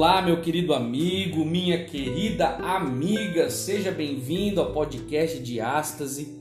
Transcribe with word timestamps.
Olá, 0.00 0.22
meu 0.22 0.40
querido 0.40 0.72
amigo, 0.72 1.44
minha 1.44 1.84
querida 1.84 2.56
amiga, 2.56 3.50
seja 3.50 3.90
bem-vindo 3.90 4.58
ao 4.58 4.72
podcast 4.72 5.38
Diástase, 5.40 6.40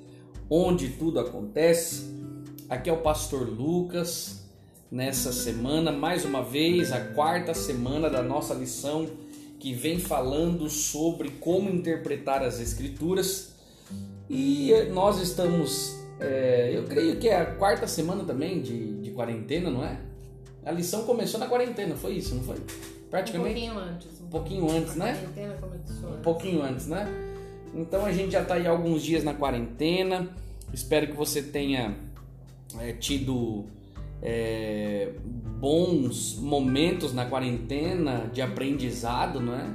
onde 0.49 0.91
tudo 0.91 1.20
acontece. 1.20 2.09
Aqui 2.70 2.90
é 2.90 2.94
o 2.94 3.02
pastor 3.02 3.49
Lucas. 3.49 4.48
Nessa 4.90 5.34
semana, 5.34 5.91
mais 5.91 6.23
uma 6.23 6.41
vez, 6.41 6.94
a 6.94 7.02
quarta 7.08 7.54
semana 7.54 8.09
da 8.09 8.23
nossa 8.23 8.54
lição 8.54 9.09
que 9.60 9.73
vem 9.73 9.99
falando 9.99 10.70
sobre 10.70 11.30
como 11.32 11.70
interpretar 11.70 12.41
as 12.41 12.62
Escrituras. 12.62 13.55
E 14.30 14.71
nós 14.94 15.20
estamos, 15.20 15.99
é, 16.18 16.71
eu 16.74 16.85
creio 16.85 17.18
que 17.20 17.27
é 17.27 17.41
a 17.41 17.46
quarta 17.46 17.87
semana 17.87 18.24
também 18.24 18.62
de, 18.62 19.02
de 19.02 19.12
quarentena, 19.12 19.70
não 19.70 19.84
é? 19.84 19.99
A 20.63 20.71
lição 20.71 21.04
começou 21.04 21.41
na 21.41 21.48
quarentena, 21.48 21.98
foi 21.98 22.13
isso, 22.13 22.34
não 22.35 22.43
foi? 22.43 22.55
Praticamente. 23.10 23.70
Um 23.70 23.70
pouquinho 23.70 23.79
antes. 23.79 24.21
Um 24.21 24.27
pouquinho 24.27 24.71
antes, 24.71 24.96
né? 24.96 25.13
começou. 25.60 26.10
Um 26.12 26.21
pouquinho 26.21 26.62
antes, 26.62 26.88
né? 26.88 27.07
Então 27.74 28.05
a 28.05 28.12
gente 28.12 28.32
já 28.32 28.41
está 28.41 28.55
aí 28.55 28.68
alguns 28.68 29.04
dias 29.04 29.24
na 29.24 29.34
quarentena. 29.34 30.29
Espero 30.74 31.07
que 31.07 31.13
você 31.13 31.41
tenha 31.41 31.96
é, 32.80 32.93
tido 32.93 33.65
é, 34.21 35.12
bons 35.60 36.35
momentos 36.35 37.13
na 37.13 37.26
quarentena 37.26 38.30
de 38.32 38.41
aprendizado, 38.41 39.40
não 39.40 39.55
é? 39.55 39.70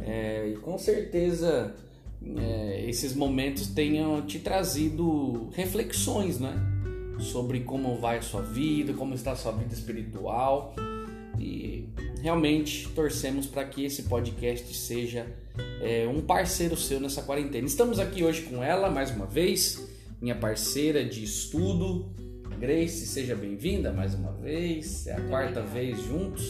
é 0.00 0.48
e 0.48 0.56
com 0.56 0.78
certeza 0.78 1.74
é, 2.36 2.84
esses 2.88 3.14
momentos 3.14 3.68
tenham 3.68 4.22
te 4.22 4.38
trazido 4.38 5.48
reflexões, 5.54 6.38
né? 6.38 6.54
Sobre 7.18 7.60
como 7.60 7.96
vai 7.96 8.18
a 8.18 8.22
sua 8.22 8.42
vida, 8.42 8.92
como 8.92 9.14
está 9.14 9.32
a 9.32 9.36
sua 9.36 9.52
vida 9.52 9.74
espiritual. 9.74 10.74
E 11.38 11.88
realmente 12.28 12.86
torcemos 12.90 13.46
para 13.46 13.64
que 13.64 13.86
esse 13.86 14.02
podcast 14.02 14.76
seja 14.76 15.26
é, 15.80 16.06
um 16.06 16.20
parceiro 16.20 16.76
seu 16.76 17.00
nessa 17.00 17.22
quarentena. 17.22 17.66
Estamos 17.66 17.98
aqui 17.98 18.22
hoje 18.22 18.42
com 18.42 18.62
ela 18.62 18.90
mais 18.90 19.10
uma 19.10 19.24
vez, 19.24 19.88
minha 20.20 20.34
parceira 20.34 21.02
de 21.02 21.24
estudo, 21.24 22.12
Grace. 22.60 23.06
Seja 23.06 23.34
bem-vinda 23.34 23.94
mais 23.94 24.12
uma 24.12 24.32
vez. 24.32 25.06
É 25.06 25.14
a 25.14 25.16
Muito 25.16 25.30
quarta 25.30 25.60
obrigada. 25.60 25.72
vez 25.72 26.02
juntos. 26.02 26.44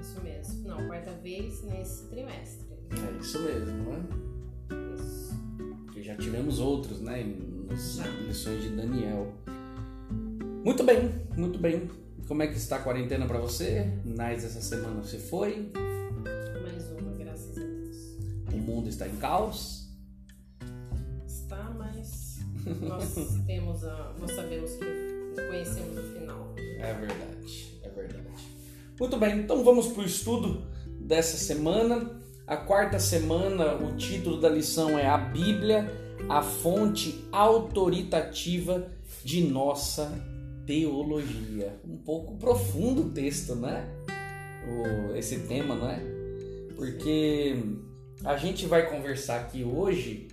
Isso 0.00 0.20
mesmo. 0.24 0.68
Não, 0.68 0.88
quarta 0.88 1.12
vez 1.22 1.62
nesse 1.62 2.08
trimestre. 2.08 2.66
É 2.90 3.20
isso 3.20 3.38
mesmo, 3.38 3.72
não 3.84 3.92
é? 3.94 4.94
Isso. 4.96 5.36
Porque 5.84 6.02
já 6.02 6.16
tivemos 6.16 6.58
outros, 6.58 7.00
né? 7.00 7.24
Nas 7.70 8.00
lições 8.26 8.60
de 8.60 8.70
Daniel. 8.70 9.32
Muito 10.64 10.82
bem, 10.82 11.14
muito 11.36 11.60
bem. 11.60 11.88
Como 12.32 12.42
é 12.42 12.46
que 12.46 12.56
está 12.56 12.76
a 12.76 12.78
quarentena 12.78 13.26
para 13.26 13.38
você? 13.38 13.92
Nas 14.06 14.42
essa 14.42 14.62
semana 14.62 15.02
você 15.02 15.18
foi? 15.18 15.70
Mais 16.62 16.90
uma, 16.90 17.12
graças 17.18 17.58
a 17.58 17.60
Deus. 17.60 17.96
O 18.54 18.56
mundo 18.56 18.88
está 18.88 19.06
em 19.06 19.16
caos? 19.16 19.90
Está, 21.26 21.62
mas 21.76 22.38
nós 22.80 23.14
temos 23.46 23.84
a. 23.84 24.14
Nós 24.18 24.32
sabemos 24.32 24.70
que 24.76 25.46
conhecemos 25.46 25.98
o 25.98 26.02
final. 26.14 26.54
É 26.56 26.94
verdade, 26.94 27.80
é 27.82 27.90
verdade. 27.90 28.48
Muito 28.98 29.16
bem, 29.18 29.40
então 29.40 29.62
vamos 29.62 29.88
para 29.88 30.02
o 30.02 30.06
estudo 30.06 30.66
dessa 31.00 31.36
semana. 31.36 32.18
A 32.46 32.56
quarta 32.56 32.98
semana, 32.98 33.74
o 33.74 33.94
título 33.98 34.40
da 34.40 34.48
lição 34.48 34.98
é 34.98 35.06
A 35.06 35.18
Bíblia, 35.18 35.86
a 36.30 36.40
fonte 36.40 37.28
autoritativa 37.30 38.86
de 39.22 39.42
nossa 39.42 40.31
teologia. 40.66 41.80
Um 41.86 41.96
pouco 41.98 42.36
profundo 42.36 43.02
o 43.02 43.10
texto, 43.10 43.54
né? 43.54 43.88
O, 44.68 45.16
esse 45.16 45.40
tema, 45.40 45.74
não 45.74 45.88
é? 45.88 46.00
Porque 46.76 47.56
a 48.24 48.36
gente 48.36 48.66
vai 48.66 48.88
conversar 48.88 49.40
aqui 49.40 49.64
hoje 49.64 50.28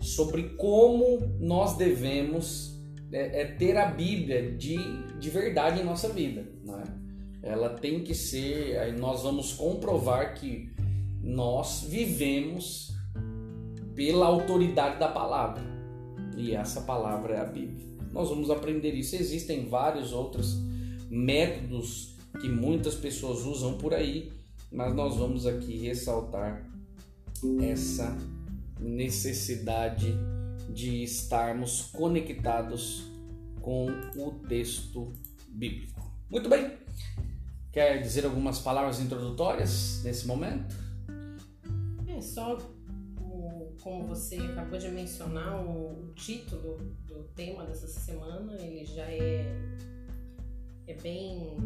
sobre 0.00 0.50
como 0.50 1.36
nós 1.38 1.76
devemos 1.76 2.70
é, 3.12 3.42
é 3.42 3.44
ter 3.44 3.76
a 3.76 3.86
Bíblia 3.86 4.52
de, 4.52 4.76
de 5.18 5.30
verdade 5.30 5.80
em 5.80 5.84
nossa 5.84 6.08
vida. 6.08 6.46
Né? 6.64 6.82
Ela 7.42 7.70
tem 7.70 8.02
que 8.02 8.14
ser. 8.14 8.78
Aí 8.78 8.92
nós 8.92 9.22
vamos 9.22 9.52
comprovar 9.52 10.34
que 10.34 10.70
nós 11.22 11.86
vivemos 11.88 12.92
pela 13.94 14.26
autoridade 14.26 14.98
da 14.98 15.08
palavra. 15.08 15.62
E 16.36 16.54
essa 16.54 16.82
palavra 16.82 17.34
é 17.34 17.40
a 17.40 17.44
Bíblia. 17.44 17.89
Nós 18.12 18.28
vamos 18.28 18.50
aprender 18.50 18.94
isso. 18.94 19.16
Existem 19.16 19.68
vários 19.68 20.12
outros 20.12 20.58
métodos 21.10 22.16
que 22.40 22.48
muitas 22.48 22.94
pessoas 22.94 23.40
usam 23.44 23.76
por 23.76 23.92
aí, 23.94 24.32
mas 24.70 24.94
nós 24.94 25.16
vamos 25.16 25.46
aqui 25.46 25.78
ressaltar 25.78 26.68
essa 27.62 28.16
necessidade 28.78 30.14
de 30.72 31.02
estarmos 31.02 31.82
conectados 31.92 33.04
com 33.60 33.86
o 34.16 34.30
texto 34.48 35.12
bíblico. 35.48 36.00
Muito 36.30 36.48
bem. 36.48 36.78
Quer 37.72 38.00
dizer 38.00 38.24
algumas 38.24 38.58
palavras 38.58 39.00
introdutórias 39.00 40.02
nesse 40.04 40.26
momento? 40.26 40.74
É 42.06 42.20
só 42.20 42.58
como 43.82 44.06
você 44.06 44.36
acabou 44.36 44.78
de 44.78 44.88
mencionar 44.88 45.64
o, 45.64 46.12
título 46.14 46.76
do 47.06 47.24
tema 47.34 47.64
dessa 47.64 47.86
semana, 47.86 48.54
ele 48.60 48.84
já 48.84 49.10
é, 49.10 49.46
é 50.86 50.94
bem 50.94 51.56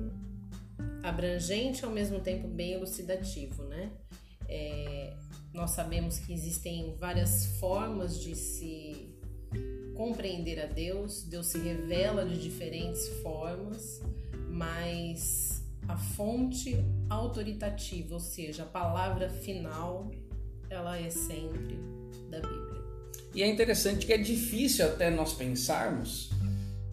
abrangente 1.02 1.84
ao 1.84 1.90
mesmo 1.90 2.20
tempo 2.20 2.46
bem 2.46 2.72
elucidativo, 2.72 3.64
né? 3.64 3.92
É, 4.48 5.16
nós 5.52 5.70
sabemos 5.70 6.18
que 6.18 6.32
existem 6.32 6.94
várias 6.98 7.46
formas 7.58 8.20
de 8.20 8.34
se 8.36 9.14
compreender 9.94 10.60
a 10.60 10.66
Deus, 10.66 11.24
Deus 11.24 11.46
se 11.46 11.58
revela 11.58 12.24
de 12.24 12.40
diferentes 12.40 13.08
formas, 13.22 14.02
mas 14.50 15.64
a 15.88 15.96
fonte 15.96 16.76
autoritativa, 17.08 18.14
ou 18.14 18.20
seja, 18.20 18.62
a 18.62 18.66
palavra 18.66 19.28
final, 19.28 20.10
ela 20.68 20.98
é 20.98 21.10
sempre 21.10 21.93
da 22.40 22.48
Bíblia. 22.48 22.82
E 23.34 23.42
é 23.42 23.46
interessante 23.48 24.06
que 24.06 24.12
é 24.12 24.18
difícil 24.18 24.84
até 24.84 25.10
nós 25.10 25.32
pensarmos 25.32 26.30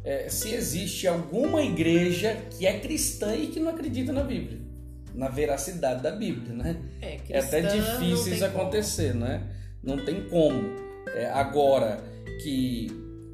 é, 0.03 0.28
se 0.29 0.50
existe 0.53 1.07
alguma 1.07 1.62
igreja 1.62 2.35
que 2.57 2.66
é 2.66 2.79
cristã 2.79 3.35
e 3.35 3.47
que 3.47 3.59
não 3.59 3.69
acredita 3.72 4.12
na 4.12 4.24
Bíblia, 4.24 4.59
na 5.13 5.28
veracidade 5.29 6.02
da 6.02 6.12
Bíblia, 6.12 6.56
né? 6.56 6.78
É, 7.02 7.19
É 7.29 7.40
até 7.40 7.62
cristã, 7.62 8.00
difícil 8.00 8.34
isso 8.34 8.46
como. 8.50 8.62
acontecer, 8.62 9.13
né? 9.13 9.47
Não 9.84 10.03
tem 10.03 10.28
como. 10.29 10.62
É, 11.16 11.29
agora 11.29 12.03
que 12.41 12.87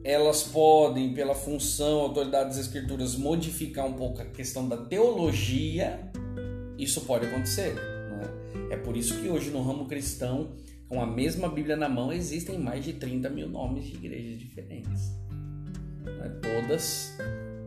elas 0.03 0.43
podem, 0.43 1.13
pela 1.13 1.35
função, 1.35 1.99
autoridade 1.99 2.49
das 2.49 2.57
escrituras, 2.57 3.15
modificar 3.15 3.85
um 3.85 3.93
pouco 3.93 4.21
a 4.21 4.25
questão 4.25 4.67
da 4.67 4.77
teologia, 4.77 5.99
isso 6.77 7.01
pode 7.01 7.25
acontecer. 7.25 7.73
Né? 7.75 8.23
É 8.71 8.77
por 8.77 8.95
isso 8.95 9.19
que 9.21 9.27
hoje 9.29 9.49
no 9.49 9.61
ramo 9.61 9.85
cristão, 9.85 10.51
com 10.87 11.01
a 11.01 11.05
mesma 11.05 11.49
Bíblia 11.49 11.75
na 11.75 11.89
mão, 11.89 12.11
existem 12.11 12.57
mais 12.57 12.83
de 12.83 12.93
30 12.93 13.29
mil 13.29 13.49
nomes 13.49 13.85
de 13.85 13.95
igrejas 13.95 14.39
diferentes. 14.39 15.11
Né? 16.03 16.39
Todas 16.41 17.17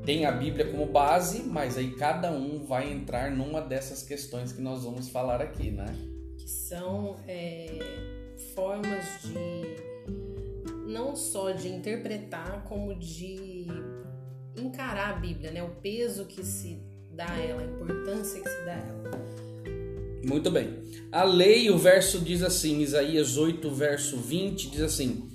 têm 0.04 0.24
a 0.24 0.32
Bíblia 0.32 0.70
como 0.70 0.86
base, 0.86 1.42
mas 1.42 1.76
aí 1.76 1.92
cada 1.96 2.30
um 2.30 2.64
vai 2.64 2.90
entrar 2.90 3.30
numa 3.30 3.60
dessas 3.60 4.02
questões 4.02 4.52
que 4.52 4.62
nós 4.62 4.84
vamos 4.84 5.08
falar 5.08 5.42
aqui, 5.42 5.70
né? 5.70 5.86
que 6.38 6.48
são 6.48 7.16
é, 7.28 7.78
formas 8.54 9.04
de 9.22 9.90
não 10.86 11.14
só 11.14 11.52
de 11.52 11.68
interpretar 11.68 12.64
como 12.64 12.94
de 12.94 13.66
encarar 14.56 15.10
a 15.10 15.12
Bíblia, 15.20 15.50
né? 15.50 15.62
O 15.62 15.70
peso 15.76 16.24
que 16.26 16.44
se 16.44 16.82
dá 17.12 17.30
a 17.30 17.38
ela, 17.38 17.62
a 17.62 17.64
importância 17.64 18.42
que 18.42 18.48
se 18.48 18.64
dá 18.64 18.74
a 18.74 18.78
ela. 18.78 19.49
Muito 20.24 20.50
bem. 20.50 20.78
A 21.10 21.24
lei, 21.24 21.70
o 21.70 21.78
verso 21.78 22.20
diz 22.20 22.42
assim, 22.42 22.80
Isaías 22.80 23.36
8, 23.36 23.70
verso 23.70 24.16
20, 24.16 24.70
diz 24.70 24.80
assim: 24.80 25.28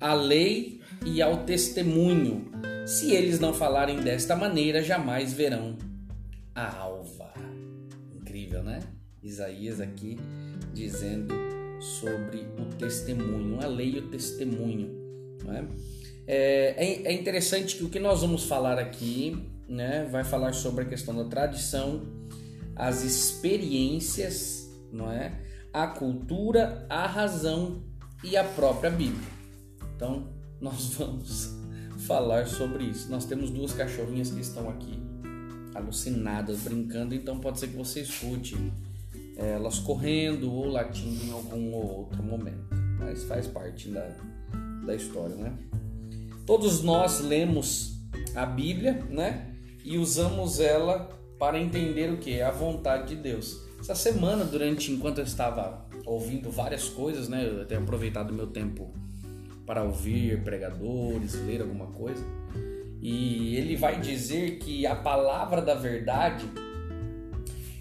A 0.00 0.14
lei 0.14 0.80
e 1.06 1.22
ao 1.22 1.44
testemunho. 1.44 2.50
Se 2.86 3.12
eles 3.12 3.40
não 3.40 3.54
falarem 3.54 4.00
desta 4.00 4.36
maneira, 4.36 4.82
jamais 4.82 5.32
verão 5.32 5.78
a 6.54 6.76
alva. 6.76 7.32
Incrível, 8.14 8.62
né? 8.62 8.80
Isaías 9.22 9.80
aqui 9.80 10.18
dizendo 10.72 11.34
sobre 11.80 12.46
o 12.58 12.66
testemunho, 12.76 13.58
a 13.62 13.66
lei 13.66 13.94
e 13.94 13.98
o 13.98 14.08
testemunho. 14.08 14.90
Né? 15.44 15.66
É, 16.26 17.10
é 17.10 17.12
interessante 17.12 17.76
que 17.76 17.84
o 17.84 17.90
que 17.90 17.98
nós 17.98 18.20
vamos 18.20 18.44
falar 18.44 18.78
aqui 18.78 19.36
né, 19.68 20.06
vai 20.10 20.24
falar 20.24 20.52
sobre 20.52 20.84
a 20.84 20.86
questão 20.86 21.14
da 21.14 21.24
tradição, 21.24 22.02
as 22.76 23.02
experiências, 23.02 24.70
não 24.92 25.10
é? 25.10 25.40
a 25.74 25.88
cultura, 25.88 26.86
a 26.88 27.04
razão 27.04 27.82
e 28.22 28.36
a 28.36 28.44
própria 28.44 28.90
Bíblia. 28.90 29.28
Então, 29.96 30.28
nós 30.62 30.94
vamos 30.94 31.52
falar 32.06 32.46
sobre 32.46 32.84
isso. 32.84 33.10
Nós 33.10 33.24
temos 33.24 33.50
duas 33.50 33.72
cachorrinhas 33.72 34.30
que 34.30 34.40
estão 34.40 34.70
aqui 34.70 35.02
alucinadas, 35.74 36.60
brincando, 36.60 37.16
então 37.16 37.40
pode 37.40 37.58
ser 37.58 37.66
que 37.66 37.76
você 37.76 38.02
escute 38.02 38.56
elas 39.36 39.80
correndo 39.80 40.52
ou 40.52 40.68
latindo 40.68 41.24
em 41.24 41.32
algum 41.32 41.74
outro 41.74 42.22
momento, 42.22 42.68
mas 43.00 43.24
faz 43.24 43.48
parte 43.48 43.88
da, 43.88 44.08
da 44.86 44.94
história, 44.94 45.34
né? 45.34 45.58
Todos 46.46 46.84
nós 46.84 47.20
lemos 47.20 47.96
a 48.36 48.46
Bíblia, 48.46 49.04
né? 49.10 49.52
E 49.84 49.98
usamos 49.98 50.60
ela 50.60 51.10
para 51.44 51.60
entender 51.60 52.10
o 52.10 52.16
que? 52.16 52.40
A 52.40 52.50
vontade 52.50 53.14
de 53.14 53.16
Deus. 53.16 53.60
Essa 53.78 53.94
semana, 53.94 54.46
durante 54.46 54.90
enquanto 54.90 55.18
eu 55.18 55.24
estava 55.24 55.84
ouvindo 56.06 56.50
várias 56.50 56.88
coisas, 56.88 57.28
né? 57.28 57.46
Eu 57.46 57.66
tenho 57.66 57.82
aproveitado 57.82 58.32
meu 58.32 58.46
tempo 58.46 58.94
para 59.66 59.82
ouvir 59.82 60.42
pregadores, 60.42 61.34
ler 61.46 61.60
alguma 61.60 61.88
coisa. 61.88 62.24
E 63.02 63.56
ele 63.56 63.76
vai 63.76 64.00
dizer 64.00 64.58
que 64.58 64.86
a 64.86 64.96
palavra 64.96 65.60
da 65.60 65.74
verdade 65.74 66.48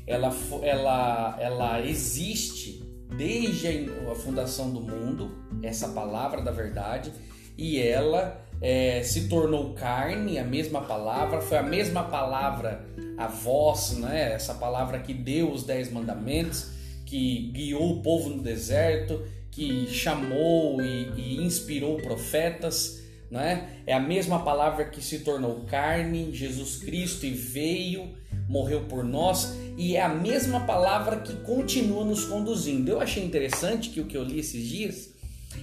ela, 0.06 0.30
ela, 0.62 1.38
ela 1.40 1.82
existe 1.86 2.84
desde 3.16 3.90
a 4.12 4.16
fundação 4.16 4.72
do 4.72 4.82
mundo, 4.82 5.32
essa 5.62 5.88
palavra 5.88 6.42
da 6.42 6.52
verdade, 6.52 7.14
e 7.58 7.80
ela 7.80 8.43
é, 8.64 9.04
se 9.04 9.28
tornou 9.28 9.74
carne, 9.74 10.40
a 10.40 10.44
mesma 10.44 10.82
palavra, 10.82 11.42
foi 11.42 11.58
a 11.58 11.64
mesma 11.64 12.04
palavra, 12.06 12.86
a 13.18 13.28
voz, 13.28 13.98
né? 13.98 14.32
essa 14.34 14.54
palavra 14.54 15.00
que 15.00 15.14
deu 15.14 15.52
os 15.52 15.64
dez 15.64 15.92
mandamentos, 15.92 16.72
que 17.06 17.52
guiou 17.54 17.98
o 17.98 18.02
povo 18.02 18.30
no 18.30 18.42
deserto, 18.42 19.22
que 19.52 19.88
chamou 19.88 20.82
e, 20.82 21.12
e 21.18 21.44
inspirou 21.44 21.98
profetas. 21.98 23.04
Né? 23.30 23.82
É 23.86 23.94
a 23.94 24.00
mesma 24.00 24.40
palavra 24.40 24.86
que 24.86 25.04
se 25.04 25.20
tornou 25.20 25.66
carne, 25.66 26.32
Jesus 26.34 26.78
Cristo, 26.78 27.26
e 27.26 27.32
veio 27.32 28.24
morreu 28.48 28.82
por 28.82 29.04
nós 29.04 29.56
e 29.78 29.96
é 29.96 30.02
a 30.02 30.10
mesma 30.10 30.62
palavra 30.62 31.18
que 31.18 31.34
continua 31.38 32.06
nos 32.06 32.26
conduzindo. 32.26 32.90
Eu 32.90 33.02
achei 33.02 33.24
interessante 33.24 33.90
que 33.90 34.00
o 34.00 34.06
que 34.06 34.16
eu 34.16 34.24
li 34.24 34.40
esses 34.40 34.68
dias 34.68 35.10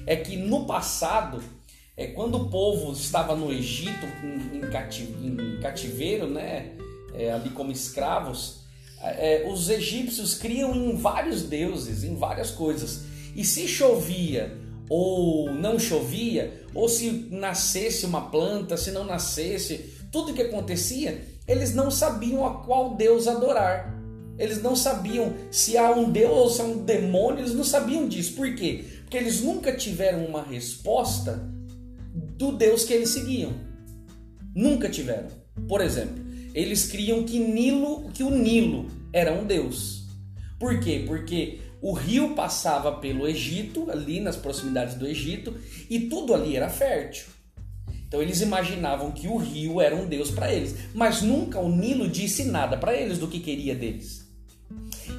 é 0.06 0.16
que 0.16 0.36
no 0.36 0.66
passado, 0.66 1.42
é, 2.00 2.06
quando 2.06 2.36
o 2.36 2.48
povo 2.48 2.92
estava 2.92 3.36
no 3.36 3.52
Egito 3.52 4.06
em, 4.24 4.56
em 4.56 5.60
cativeiro, 5.60 6.26
né, 6.26 6.72
é, 7.12 7.30
ali 7.30 7.50
como 7.50 7.70
escravos, 7.70 8.60
é, 9.02 9.46
os 9.52 9.68
egípcios 9.68 10.34
criam 10.34 10.74
em 10.74 10.96
vários 10.96 11.42
deuses, 11.42 12.02
em 12.02 12.16
várias 12.16 12.50
coisas. 12.50 13.02
E 13.36 13.44
se 13.44 13.68
chovia 13.68 14.58
ou 14.88 15.52
não 15.52 15.78
chovia, 15.78 16.64
ou 16.74 16.88
se 16.88 17.28
nascesse 17.30 18.06
uma 18.06 18.30
planta, 18.30 18.78
se 18.78 18.90
não 18.90 19.04
nascesse, 19.04 19.94
tudo 20.10 20.32
que 20.32 20.42
acontecia 20.42 21.22
eles 21.46 21.74
não 21.74 21.90
sabiam 21.90 22.46
a 22.46 22.62
qual 22.62 22.94
Deus 22.94 23.26
adorar. 23.26 23.94
Eles 24.38 24.62
não 24.62 24.74
sabiam 24.74 25.34
se 25.50 25.76
há 25.76 25.90
um 25.90 26.10
Deus 26.10 26.30
ou 26.30 26.48
se 26.48 26.62
há 26.62 26.64
um 26.64 26.84
demônio, 26.84 27.40
eles 27.40 27.54
não 27.54 27.64
sabiam 27.64 28.08
disso. 28.08 28.34
Por 28.34 28.54
quê? 28.54 28.84
Porque 29.02 29.18
eles 29.18 29.42
nunca 29.42 29.72
tiveram 29.72 30.24
uma 30.24 30.42
resposta 30.42 31.59
do 32.40 32.52
Deus 32.52 32.84
que 32.84 32.94
eles 32.94 33.10
seguiam. 33.10 33.52
Nunca 34.54 34.88
tiveram. 34.88 35.28
Por 35.68 35.82
exemplo, 35.82 36.24
eles 36.54 36.90
criam 36.90 37.22
que 37.22 37.38
Nilo, 37.38 38.10
que 38.14 38.22
o 38.22 38.30
Nilo 38.30 38.86
era 39.12 39.30
um 39.30 39.44
deus. 39.44 40.06
Por 40.58 40.80
quê? 40.80 41.04
Porque 41.06 41.60
o 41.82 41.92
rio 41.92 42.34
passava 42.34 42.92
pelo 42.92 43.28
Egito, 43.28 43.90
ali 43.90 44.20
nas 44.20 44.36
proximidades 44.36 44.94
do 44.94 45.06
Egito, 45.06 45.54
e 45.90 46.00
tudo 46.08 46.32
ali 46.32 46.56
era 46.56 46.70
fértil. 46.70 47.26
Então 48.08 48.22
eles 48.22 48.40
imaginavam 48.40 49.12
que 49.12 49.28
o 49.28 49.36
rio 49.36 49.78
era 49.78 49.94
um 49.94 50.08
deus 50.08 50.30
para 50.30 50.50
eles, 50.50 50.74
mas 50.94 51.20
nunca 51.20 51.60
o 51.60 51.68
Nilo 51.68 52.08
disse 52.08 52.44
nada 52.44 52.74
para 52.78 52.96
eles 52.96 53.18
do 53.18 53.28
que 53.28 53.38
queria 53.38 53.74
deles. 53.74 54.26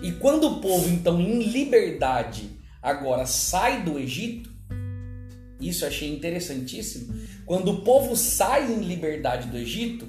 E 0.01 0.11
quando 0.13 0.47
o 0.47 0.59
povo 0.59 0.89
então 0.89 1.21
em 1.21 1.43
liberdade 1.43 2.49
agora 2.81 3.27
sai 3.27 3.83
do 3.83 3.99
Egito, 3.99 4.50
isso 5.61 5.83
eu 5.83 5.89
achei 5.89 6.13
interessantíssimo. 6.13 7.13
Quando 7.45 7.71
o 7.71 7.81
povo 7.81 8.15
sai 8.15 8.71
em 8.71 8.79
liberdade 8.79 9.47
do 9.47 9.57
Egito 9.57 10.07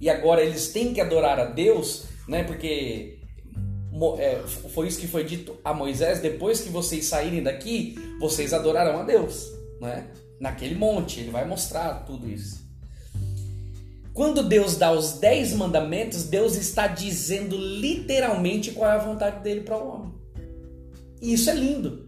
e 0.00 0.08
agora 0.08 0.42
eles 0.42 0.68
têm 0.68 0.94
que 0.94 1.00
adorar 1.00 1.38
a 1.38 1.44
Deus, 1.44 2.04
né? 2.28 2.44
Porque 2.44 3.18
é, 4.18 4.42
foi 4.46 4.88
isso 4.88 5.00
que 5.00 5.08
foi 5.08 5.24
dito 5.24 5.56
a 5.64 5.74
Moisés: 5.74 6.20
depois 6.20 6.60
que 6.60 6.68
vocês 6.68 7.04
saírem 7.06 7.42
daqui, 7.42 7.96
vocês 8.20 8.52
adorarão 8.52 9.00
a 9.00 9.04
Deus, 9.04 9.52
né? 9.80 10.06
naquele 10.40 10.74
monte, 10.74 11.20
ele 11.20 11.30
vai 11.30 11.46
mostrar 11.46 12.04
tudo 12.04 12.28
isso. 12.28 12.64
Quando 14.12 14.42
Deus 14.42 14.76
dá 14.76 14.92
os 14.92 15.18
dez 15.18 15.52
mandamentos, 15.52 16.24
Deus 16.24 16.56
está 16.56 16.86
dizendo 16.86 17.56
literalmente 17.56 18.72
qual 18.72 18.90
é 18.90 18.94
a 18.94 18.98
vontade 18.98 19.42
dele 19.42 19.60
para 19.60 19.76
o 19.76 19.88
homem. 19.88 20.14
E 21.20 21.34
isso 21.34 21.50
é 21.50 21.54
lindo, 21.54 22.05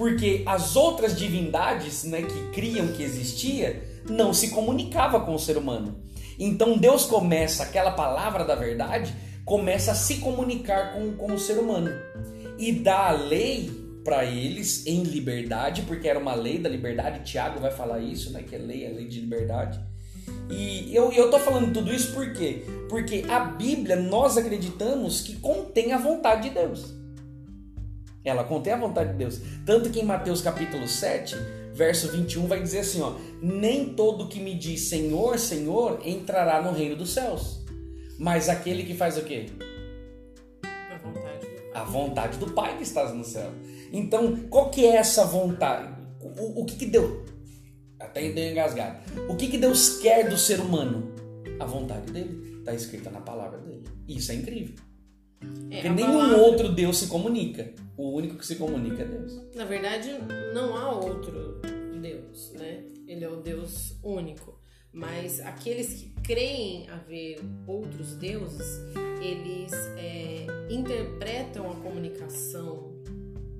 porque 0.00 0.42
as 0.46 0.76
outras 0.76 1.14
divindades 1.14 2.04
né, 2.04 2.22
que 2.22 2.50
criam 2.52 2.88
que 2.88 3.02
existia 3.02 3.82
não 4.08 4.32
se 4.32 4.48
comunicava 4.48 5.20
com 5.20 5.34
o 5.34 5.38
ser 5.38 5.58
humano. 5.58 5.94
Então 6.38 6.78
Deus 6.78 7.04
começa, 7.04 7.64
aquela 7.64 7.90
palavra 7.90 8.42
da 8.42 8.54
verdade, 8.54 9.14
começa 9.44 9.92
a 9.92 9.94
se 9.94 10.16
comunicar 10.16 10.94
com, 10.94 11.12
com 11.16 11.34
o 11.34 11.38
ser 11.38 11.58
humano 11.58 11.90
e 12.56 12.72
dá 12.72 13.08
a 13.08 13.10
lei 13.10 13.70
para 14.02 14.24
eles 14.24 14.86
em 14.86 15.02
liberdade, 15.02 15.82
porque 15.82 16.08
era 16.08 16.18
uma 16.18 16.32
lei 16.32 16.56
da 16.56 16.70
liberdade. 16.70 17.30
Tiago 17.30 17.60
vai 17.60 17.70
falar 17.70 18.00
isso, 18.00 18.32
né? 18.32 18.42
Que 18.42 18.56
é 18.56 18.58
lei, 18.58 18.86
é 18.86 18.88
lei 18.88 19.06
de 19.06 19.20
liberdade. 19.20 19.78
E 20.48 20.96
eu, 20.96 21.30
tô 21.30 21.38
falando 21.38 21.74
tudo 21.74 21.92
isso 21.92 22.14
por 22.14 22.32
quê? 22.32 22.64
Porque 22.88 23.26
a 23.28 23.40
Bíblia 23.40 23.96
nós 23.96 24.38
acreditamos 24.38 25.20
que 25.20 25.36
contém 25.36 25.92
a 25.92 25.98
vontade 25.98 26.48
de 26.48 26.54
Deus. 26.54 26.99
Ela 28.24 28.44
contém 28.44 28.72
a 28.72 28.76
vontade 28.76 29.12
de 29.12 29.18
Deus. 29.18 29.40
Tanto 29.64 29.90
que 29.90 30.00
em 30.00 30.04
Mateus 30.04 30.42
capítulo 30.42 30.86
7, 30.86 31.36
verso 31.72 32.08
21 32.08 32.46
vai 32.46 32.62
dizer 32.62 32.80
assim, 32.80 33.00
ó: 33.00 33.14
"Nem 33.40 33.94
todo 33.94 34.28
que 34.28 34.40
me 34.40 34.54
diz 34.54 34.88
Senhor, 34.88 35.38
Senhor 35.38 36.00
entrará 36.04 36.60
no 36.60 36.72
reino 36.72 36.96
dos 36.96 37.10
céus, 37.10 37.64
mas 38.18 38.48
aquele 38.48 38.84
que 38.84 38.94
faz 38.94 39.16
o 39.16 39.22
quê? 39.22 39.46
A 40.62 40.98
vontade 40.98 41.46
do 41.46 41.56
Pai, 41.56 41.70
a 41.74 41.84
vontade 41.84 42.38
do 42.38 42.50
Pai 42.50 42.76
que 42.76 42.82
estás 42.82 43.14
no 43.14 43.24
céu. 43.24 43.50
Então, 43.92 44.36
qual 44.48 44.70
que 44.70 44.84
é 44.86 44.96
essa 44.96 45.24
vontade? 45.24 46.00
O, 46.20 46.60
o 46.60 46.64
que, 46.64 46.76
que 46.76 46.86
Deus. 46.86 47.28
Até 47.98 48.30
deu 48.30 48.50
engasgado. 48.50 48.98
O 49.28 49.36
que, 49.36 49.48
que 49.48 49.58
Deus 49.58 49.98
quer 49.98 50.28
do 50.28 50.36
ser 50.36 50.60
humano? 50.60 51.14
A 51.58 51.64
vontade 51.64 52.10
dele. 52.12 52.58
Está 52.58 52.74
escrita 52.74 53.10
na 53.10 53.20
palavra 53.20 53.58
dele. 53.58 53.84
Isso 54.06 54.32
é 54.32 54.36
incrível. 54.36 54.74
É, 55.70 55.82
Porque 55.82 55.88
nenhum 55.88 56.18
palavra... 56.18 56.36
outro 56.38 56.68
Deus 56.72 56.98
se 56.98 57.06
comunica. 57.06 57.72
O 57.96 58.10
único 58.10 58.36
que 58.36 58.46
se 58.46 58.56
comunica 58.56 59.02
é 59.02 59.06
Deus. 59.06 59.40
Na 59.54 59.64
verdade, 59.64 60.08
não 60.54 60.76
há 60.76 60.90
outro 60.90 61.60
Deus, 62.00 62.52
né? 62.52 62.84
Ele 63.06 63.24
é 63.24 63.28
o 63.28 63.36
Deus 63.36 63.96
único. 64.02 64.58
Mas 64.92 65.40
aqueles 65.40 65.94
que 65.94 66.10
creem 66.22 66.88
haver 66.90 67.40
outros 67.66 68.14
deuses, 68.16 68.80
eles 69.20 69.72
é, 69.96 70.46
interpretam 70.68 71.70
a 71.70 71.76
comunicação 71.76 72.92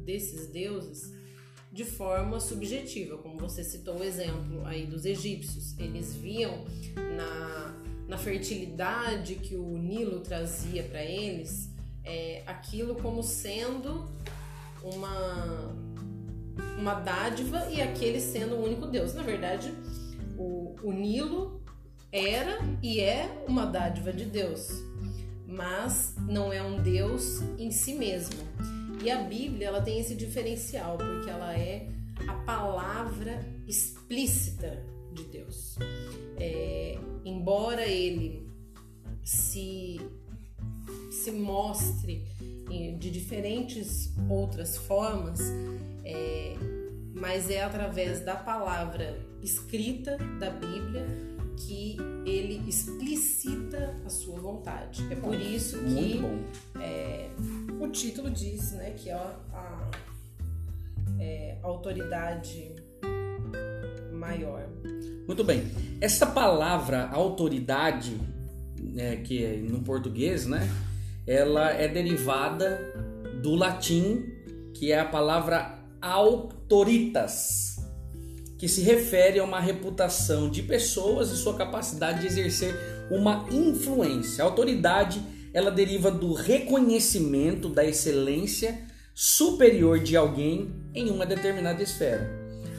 desses 0.05 0.49
deuses 0.49 1.13
de 1.73 1.85
forma 1.85 2.41
subjetiva, 2.41 3.17
como 3.19 3.39
você 3.39 3.63
citou 3.63 3.99
o 4.01 4.03
exemplo 4.03 4.65
aí 4.65 4.87
dos 4.87 5.05
egípcios. 5.05 5.79
Eles 5.79 6.15
viam 6.17 6.65
na, 7.17 7.77
na 8.09 8.19
fertilidade 8.19 9.37
que 9.37 9.55
o 9.55 9.79
Nilo 9.79 10.21
trazia 10.21 10.83
para 10.83 11.05
eles 11.05 11.70
é, 12.05 12.43
aquilo 12.47 12.95
como 12.97 13.23
sendo 13.23 14.09
uma, 14.83 15.75
uma 16.79 16.95
dádiva 16.95 17.69
e 17.71 17.81
aquele 17.81 18.21
sendo 18.21 18.57
o 18.57 18.65
único 18.65 18.87
Deus. 18.87 19.15
Na 19.15 19.23
verdade, 19.23 19.73
o, 20.39 20.75
o 20.83 20.93
Nilo 20.93 21.61
era 22.13 22.59
e 22.83 23.01
é 23.01 23.45
uma 23.47 23.67
dádiva 23.67 24.13
de 24.13 24.25
Deus, 24.25 24.69
mas 25.47 26.15
não 26.29 26.53
é 26.53 26.63
um 26.63 26.83
Deus 26.83 27.41
em 27.59 27.71
si 27.71 27.95
mesmo. 27.95 28.41
E 29.03 29.11
a 29.11 29.23
Bíblia, 29.23 29.69
ela 29.69 29.81
tem 29.81 29.99
esse 29.99 30.15
diferencial, 30.15 30.99
porque 30.99 31.31
ela 31.31 31.57
é 31.57 31.89
a 32.29 32.35
palavra 32.45 33.41
explícita 33.67 34.85
de 35.13 35.25
Deus. 35.25 35.77
É, 36.37 36.99
embora 37.25 37.87
ele 37.87 38.47
se, 39.23 40.01
se 41.21 41.31
mostre 41.31 42.25
de 42.99 43.11
diferentes 43.11 44.13
outras 44.29 44.77
formas, 44.77 45.41
é, 46.05 46.55
mas 47.15 47.51
é 47.51 47.63
através 47.63 48.21
da 48.21 48.37
palavra 48.37 49.19
escrita 49.43 50.17
da 50.39 50.51
Bíblia 50.51 51.07
que 51.57 51.97
ele 52.25 52.63
explicita 52.67 53.95
a 54.07 54.09
sua 54.09 54.39
vontade. 54.41 55.07
É 55.11 55.17
por 55.17 55.35
isso 55.35 55.79
que 55.81 56.23
é, 56.81 57.29
o 57.79 57.89
título 57.89 58.31
diz 58.31 58.73
né, 58.73 58.91
que 58.93 59.11
é 59.11 59.15
a, 59.15 59.37
a 59.53 59.91
é, 61.19 61.59
autoridade 61.63 62.77
maior. 64.13 64.67
Muito 65.27 65.45
bem. 65.45 65.71
Essa 66.01 66.27
palavra 66.27 67.11
autoridade, 67.11 68.19
né, 68.79 69.17
que 69.17 69.45
é 69.45 69.57
no 69.57 69.83
português, 69.83 70.47
né, 70.47 70.67
ela 71.31 71.71
é 71.71 71.87
derivada 71.87 72.93
do 73.41 73.55
latim, 73.55 74.33
que 74.75 74.91
é 74.91 74.99
a 74.99 75.05
palavra 75.05 75.79
autoritas, 76.03 77.77
que 78.59 78.67
se 78.67 78.81
refere 78.81 79.39
a 79.39 79.45
uma 79.45 79.61
reputação 79.61 80.51
de 80.51 80.61
pessoas 80.61 81.31
e 81.31 81.37
sua 81.37 81.55
capacidade 81.55 82.23
de 82.23 82.27
exercer 82.27 82.75
uma 83.13 83.47
influência. 83.49 84.43
A 84.43 84.49
autoridade, 84.49 85.23
ela 85.55 85.71
deriva 85.71 86.11
do 86.11 86.33
reconhecimento 86.33 87.69
da 87.69 87.85
excelência 87.85 88.81
superior 89.15 90.01
de 90.01 90.17
alguém 90.17 90.75
em 90.93 91.11
uma 91.11 91.25
determinada 91.25 91.81
esfera. 91.81 92.29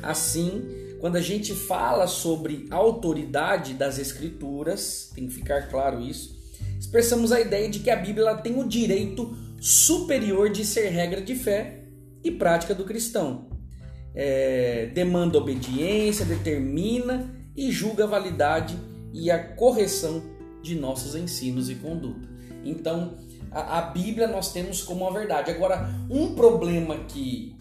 Assim, 0.04 0.62
quando 1.00 1.16
a 1.16 1.22
gente 1.22 1.54
fala 1.54 2.06
sobre 2.06 2.68
autoridade 2.70 3.76
das 3.76 3.98
escrituras, 3.98 5.10
tem 5.16 5.26
que 5.26 5.36
ficar 5.36 5.70
claro 5.70 6.02
isso, 6.02 6.41
expressamos 6.82 7.32
a 7.32 7.40
ideia 7.40 7.70
de 7.70 7.80
que 7.80 7.92
a 7.92 7.96
Bíblia 7.96 8.36
tem 8.38 8.60
o 8.60 8.68
direito 8.68 9.38
superior 9.60 10.50
de 10.50 10.66
ser 10.66 10.90
regra 10.90 11.22
de 11.22 11.36
fé 11.36 11.84
e 12.24 12.32
prática 12.32 12.74
do 12.74 12.84
cristão. 12.84 13.52
É, 14.16 14.88
demanda 14.88 15.38
obediência, 15.38 16.26
determina 16.26 17.32
e 17.56 17.72
julga 17.72 18.06
a 18.06 18.08
validade 18.08 18.76
e 19.14 19.30
a 19.30 19.38
correção 19.54 20.24
de 20.64 20.74
nossos 20.74 21.14
ensinos 21.14 21.70
e 21.70 21.76
conduta. 21.76 22.28
Então, 22.66 23.14
a, 23.52 23.78
a 23.78 23.82
Bíblia 23.84 24.28
nós 24.28 24.52
temos 24.52 24.82
como 24.82 25.06
uma 25.06 25.14
verdade. 25.14 25.52
Agora, 25.52 25.88
um 26.10 26.34
problema 26.34 26.98
que 27.08 27.56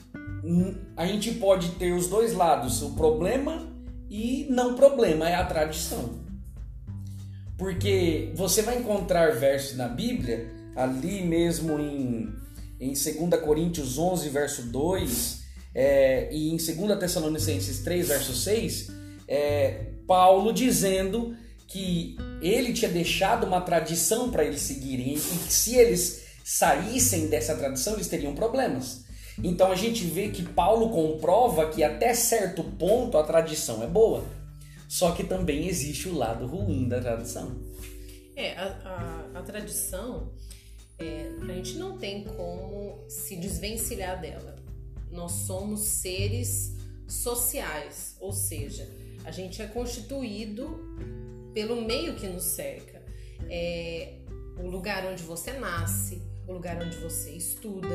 a 0.97 1.05
gente 1.05 1.33
pode 1.33 1.73
ter 1.73 1.93
os 1.93 2.09
dois 2.09 2.33
lados, 2.33 2.81
o 2.81 2.95
problema 2.95 3.71
e 4.09 4.47
não 4.49 4.75
problema, 4.75 5.29
é 5.29 5.35
a 5.35 5.45
tradição. 5.45 6.30
Porque 7.61 8.33
você 8.35 8.63
vai 8.63 8.79
encontrar 8.79 9.37
versos 9.37 9.77
na 9.77 9.87
Bíblia, 9.87 10.51
ali 10.75 11.23
mesmo 11.23 11.79
em, 11.79 12.33
em 12.81 12.95
2 12.95 13.43
Coríntios 13.45 13.99
11, 13.99 14.31
verso 14.31 14.63
2, 14.63 15.43
é, 15.75 16.31
e 16.33 16.49
em 16.49 16.57
2 16.57 16.99
Tessalonicenses 16.99 17.81
3, 17.81 18.09
verso 18.09 18.33
6, 18.33 18.91
é, 19.29 19.89
Paulo 20.07 20.55
dizendo 20.55 21.37
que 21.69 22.17
ele 22.41 22.73
tinha 22.73 22.91
deixado 22.91 23.47
uma 23.47 23.61
tradição 23.61 24.31
para 24.31 24.43
eles 24.43 24.63
seguirem, 24.63 25.17
e 25.17 25.19
que 25.19 25.53
se 25.53 25.77
eles 25.77 26.23
saíssem 26.43 27.27
dessa 27.27 27.55
tradição, 27.55 27.93
eles 27.93 28.09
teriam 28.09 28.35
problemas. 28.35 29.05
Então 29.45 29.71
a 29.71 29.77
gente 29.77 30.03
vê 30.05 30.31
que 30.31 30.43
Paulo 30.43 30.89
comprova 30.89 31.69
que 31.69 31.85
até 31.85 32.15
certo 32.15 32.65
ponto 32.65 33.19
a 33.19 33.23
tradição 33.23 33.83
é 33.83 33.87
boa. 33.87 34.40
Só 34.91 35.13
que 35.13 35.23
também 35.23 35.69
existe 35.69 36.09
o 36.09 36.15
lado 36.17 36.49
ruim 36.49 36.89
da 36.89 37.01
tradição. 37.01 37.63
É, 38.35 38.57
a, 38.57 38.65
a, 39.35 39.39
a 39.39 39.43
tradição, 39.43 40.33
é, 40.99 41.31
a 41.43 41.53
gente 41.53 41.77
não 41.79 41.97
tem 41.97 42.25
como 42.25 43.05
se 43.09 43.37
desvencilhar 43.37 44.21
dela. 44.21 44.57
Nós 45.09 45.31
somos 45.31 45.83
seres 45.83 46.77
sociais, 47.07 48.17
ou 48.19 48.33
seja, 48.33 48.91
a 49.25 49.31
gente 49.31 49.63
é 49.63 49.67
constituído 49.69 50.81
pelo 51.55 51.81
meio 51.83 52.17
que 52.17 52.27
nos 52.27 52.43
cerca. 52.43 53.01
É 53.49 54.17
o 54.59 54.67
lugar 54.67 55.07
onde 55.07 55.23
você 55.23 55.53
nasce, 55.53 56.21
o 56.49 56.53
lugar 56.53 56.83
onde 56.83 56.97
você 56.97 57.31
estuda, 57.31 57.95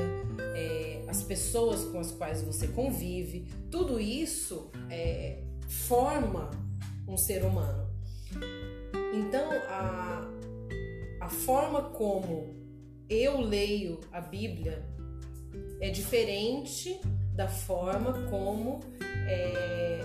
é, 0.55 1.03
as 1.09 1.21
pessoas 1.23 1.83
com 1.91 1.99
as 1.99 2.11
quais 2.13 2.41
você 2.41 2.69
convive, 2.69 3.49
tudo 3.69 3.99
isso 3.99 4.71
é, 4.89 5.43
forma 5.67 6.63
um 7.07 7.17
ser 7.17 7.43
humano. 7.43 7.89
Então, 9.13 9.49
a, 9.69 10.27
a 11.21 11.29
forma 11.29 11.81
como 11.81 12.55
eu 13.09 13.39
leio 13.39 13.99
a 14.11 14.19
Bíblia 14.19 14.83
é 15.79 15.89
diferente 15.89 16.99
da 17.33 17.47
forma 17.47 18.13
como 18.29 18.79
é, 19.27 20.01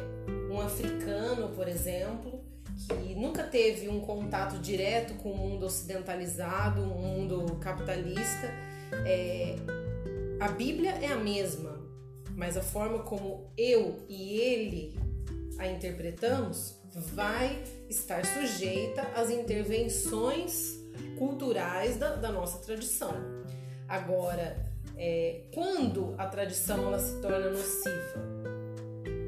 um 0.51 0.61
africano, 0.61 1.51
por 1.51 1.69
exemplo, 1.69 2.45
que 2.89 3.15
nunca 3.15 3.45
teve 3.45 3.89
um 3.89 4.01
contato 4.01 4.59
direto 4.59 5.15
com 5.15 5.31
o 5.31 5.37
mundo 5.37 5.67
ocidentalizado, 5.67 6.83
um 6.83 6.87
mundo 6.87 7.57
capitalista, 7.57 8.49
é, 9.07 9.57
a 10.41 10.49
Bíblia 10.49 10.93
é 11.03 11.07
a 11.07 11.17
mesma, 11.17 11.79
mas 12.35 12.57
a 12.57 12.63
forma 12.63 13.01
como 13.01 13.53
eu 13.57 14.05
e 14.09 14.41
ele 14.41 14.99
a 15.59 15.69
interpretamos 15.69 16.80
vai 16.95 17.63
estar 17.89 18.25
sujeita 18.25 19.03
às 19.15 19.31
intervenções 19.31 20.79
culturais 21.19 21.97
da, 21.97 22.17
da 22.17 22.33
nossa 22.33 22.59
tradição. 22.59 23.15
Agora, 23.89 24.57
é, 24.97 25.43
quando 25.55 26.15
a 26.19 26.27
tradição 26.27 26.87
ela 26.87 26.99
se 26.99 27.21
torna 27.21 27.51
nociva? 27.51 28.21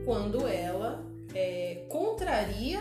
Quando 0.04 0.46
ela 0.46 1.04
é, 1.34 1.86
contraria 1.88 2.80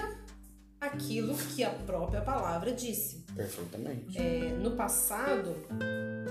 aquilo 0.80 1.36
que 1.36 1.64
a 1.64 1.70
própria 1.70 2.22
palavra 2.22 2.72
disse. 2.72 3.24
Perfeitamente. 3.36 4.18
É, 4.18 4.50
no 4.50 4.72
passado, 4.72 5.56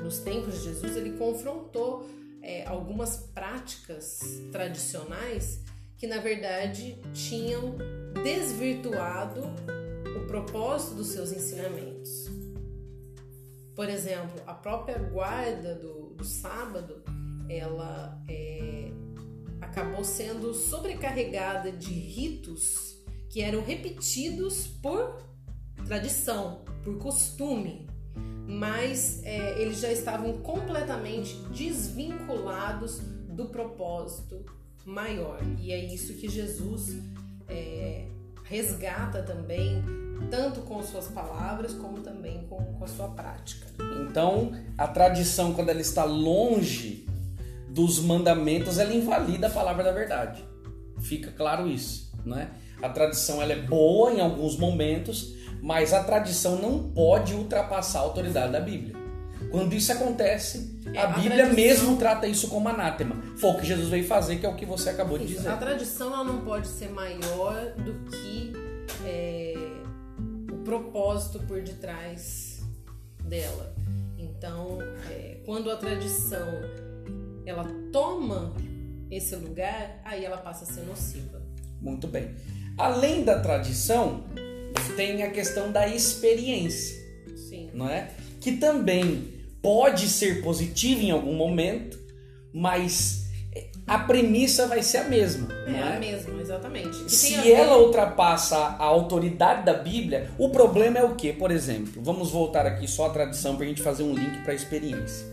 nos 0.03 0.19
tempos 0.19 0.59
de 0.59 0.65
Jesus, 0.65 0.97
ele 0.97 1.17
confrontou 1.17 2.09
é, 2.43 2.67
algumas 2.67 3.17
práticas 3.17 4.21
tradicionais 4.51 5.63
que, 5.97 6.07
na 6.07 6.19
verdade, 6.19 6.99
tinham 7.13 7.77
desvirtuado 8.23 9.43
o 10.17 10.27
propósito 10.27 10.95
dos 10.97 11.09
seus 11.09 11.33
ensinamentos. 11.33 12.29
Por 13.75 13.89
exemplo, 13.89 14.43
a 14.47 14.53
própria 14.53 14.99
guarda 14.99 15.75
do, 15.75 16.11
do 16.11 16.25
sábado, 16.25 17.03
ela 17.49 18.23
é, 18.29 18.91
acabou 19.61 20.05
sendo 20.05 20.53
sobrecarregada 20.53 21.73
de 21.73 21.93
ritos 21.93 22.99
que 23.31 23.41
eram 23.41 23.63
repetidos 23.63 24.67
por 24.67 25.23
tradição, 25.87 26.65
por 26.85 26.99
costume, 26.99 27.89
mas 28.47 29.23
é, 29.23 29.61
eles 29.63 29.81
já 29.81 29.91
estavam 29.91 30.39
completamente 30.43 31.37
desvinculados 31.55 32.99
do 33.29 33.47
propósito 33.47 34.45
maior. 34.85 35.41
E 35.59 35.73
é 35.73 35.85
isso 35.85 36.15
que 36.15 36.29
Jesus 36.29 36.97
é, 37.51 38.07
resgata 38.45 39.23
também, 39.23 39.83
tanto 40.31 40.61
com 40.63 40.83
suas 40.83 41.09
palavras 41.09 41.75
como 41.75 42.01
também 42.01 42.47
com, 42.49 42.57
com 42.57 42.85
a 42.85 42.89
sua 42.89 43.09
prática. 43.09 43.67
Então, 44.09 44.53
a 44.77 44.87
tradição, 44.87 45.53
quando 45.53 45.71
ela 45.71 45.81
está 45.81 46.05
longe 46.05 47.07
dos 47.69 48.01
mandamentos, 48.01 48.79
ela 48.79 48.93
invalida 48.93 49.47
a 49.47 49.51
palavra 49.51 49.85
da 49.85 49.93
verdade. 49.93 50.45
Fica 51.01 51.31
claro 51.31 51.69
isso, 51.69 52.13
não 52.25 52.39
é? 52.39 52.51
A 52.83 52.89
tradição 52.89 53.41
ela 53.41 53.53
é 53.53 53.61
boa 53.61 54.13
em 54.13 54.21
alguns 54.21 54.57
momentos, 54.57 55.35
mas 55.63 55.93
a 55.93 56.03
tradição 56.03 56.57
não 56.57 56.91
pode 56.91 57.35
ultrapassar 57.35 58.01
a 58.01 58.03
autoridade 58.03 58.53
da 58.53 58.61
Bíblia. 58.61 59.00
Quando 59.51 59.75
isso 59.75 59.93
acontece, 59.93 60.79
é, 60.95 60.99
a, 60.99 61.05
a 61.05 61.07
Bíblia 61.09 61.47
tradição... 61.47 61.55
mesmo 61.55 61.97
trata 61.97 62.27
isso 62.27 62.49
como 62.49 62.69
anátema. 62.69 63.17
Foi 63.37 63.51
o 63.51 63.57
que 63.59 63.67
Jesus 63.67 63.89
veio 63.89 64.07
fazer, 64.07 64.37
que 64.37 64.47
é 64.47 64.49
o 64.49 64.55
que 64.55 64.65
você 64.65 64.91
acabou 64.91 65.19
de 65.19 65.27
dizer. 65.27 65.49
A 65.49 65.57
tradição 65.57 66.13
ela 66.13 66.25
não 66.25 66.45
pode 66.45 66.69
ser 66.69 66.89
maior 66.91 67.73
do 67.77 68.11
que 68.11 68.53
é, 69.05 69.55
o 70.53 70.59
propósito 70.59 71.41
por 71.41 71.61
detrás 71.63 72.61
dela. 73.25 73.75
Então, 74.17 74.79
é, 75.11 75.39
quando 75.45 75.71
a 75.71 75.77
tradição 75.77 76.49
ela 77.45 77.67
toma 77.93 78.55
esse 79.11 79.35
lugar, 79.35 80.01
aí 80.05 80.25
ela 80.25 80.37
passa 80.37 80.65
a 80.65 80.67
ser 80.67 80.83
nociva. 80.83 81.43
Muito 81.81 82.07
bem. 82.07 82.35
Além 82.79 83.25
da 83.25 83.41
tradição, 83.41 84.25
tem 84.97 85.23
a 85.23 85.31
questão 85.31 85.73
da 85.73 85.89
experiência, 85.89 86.97
Sim. 87.37 87.71
não 87.75 87.89
é? 87.89 88.11
Que 88.41 88.53
também 88.53 89.40
pode 89.63 90.09
ser 90.09 90.43
positiva 90.43 91.03
em 91.03 91.11
algum 91.11 91.35
momento, 91.35 91.99
mas 92.53 93.21
a 93.87 93.99
premissa 93.99 94.67
vai 94.67 94.83
ser 94.83 94.99
a 94.99 95.05
mesma. 95.05 95.49
É, 95.67 95.73
é? 95.73 95.97
a 95.97 95.99
mesma, 95.99 96.41
exatamente. 96.41 97.05
Que 97.05 97.11
Se 97.11 97.35
ver- 97.37 97.53
ela 97.53 97.79
ultrapassa 97.79 98.57
a 98.57 98.85
autoridade 98.85 99.65
da 99.65 99.75
Bíblia, 99.75 100.31
o 100.39 100.51
problema 100.51 100.99
é 100.99 101.05
o 101.05 101.15
que? 101.15 101.33
Por 101.33 101.51
exemplo, 101.51 102.01
vamos 102.03 102.31
voltar 102.31 102.67
aqui 102.67 102.87
só 102.87 103.07
à 103.07 103.11
tradição 103.11 103.57
para 103.57 103.65
a 103.65 103.69
gente 103.69 103.83
fazer 103.83 104.05
um 104.05 104.15
link 104.15 104.43
para 104.43 104.53
a 104.53 104.55
experiência. 104.55 105.27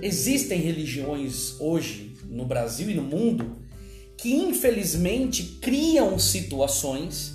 Existem 0.00 0.60
religiões 0.60 1.60
hoje 1.60 2.16
no 2.26 2.44
Brasil 2.44 2.90
e 2.90 2.94
no 2.94 3.02
mundo 3.02 3.58
que 4.16 4.34
infelizmente 4.34 5.58
criam 5.60 6.18
situações 6.18 7.34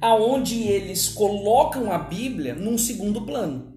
aonde 0.00 0.62
eles 0.62 1.08
colocam 1.08 1.90
a 1.90 1.98
Bíblia 1.98 2.54
num 2.54 2.78
segundo 2.78 3.22
plano. 3.22 3.74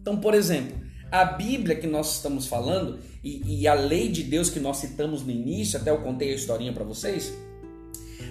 Então, 0.00 0.16
por 0.16 0.34
exemplo, 0.34 0.83
a 1.14 1.24
Bíblia 1.24 1.76
que 1.76 1.86
nós 1.86 2.16
estamos 2.16 2.46
falando 2.46 2.98
e, 3.22 3.60
e 3.60 3.68
a 3.68 3.74
lei 3.74 4.08
de 4.08 4.24
Deus 4.24 4.50
que 4.50 4.58
nós 4.58 4.78
citamos 4.78 5.22
no 5.22 5.30
início, 5.30 5.78
até 5.78 5.90
eu 5.90 5.98
contei 5.98 6.32
a 6.32 6.34
historinha 6.34 6.72
para 6.72 6.82
vocês, 6.82 7.32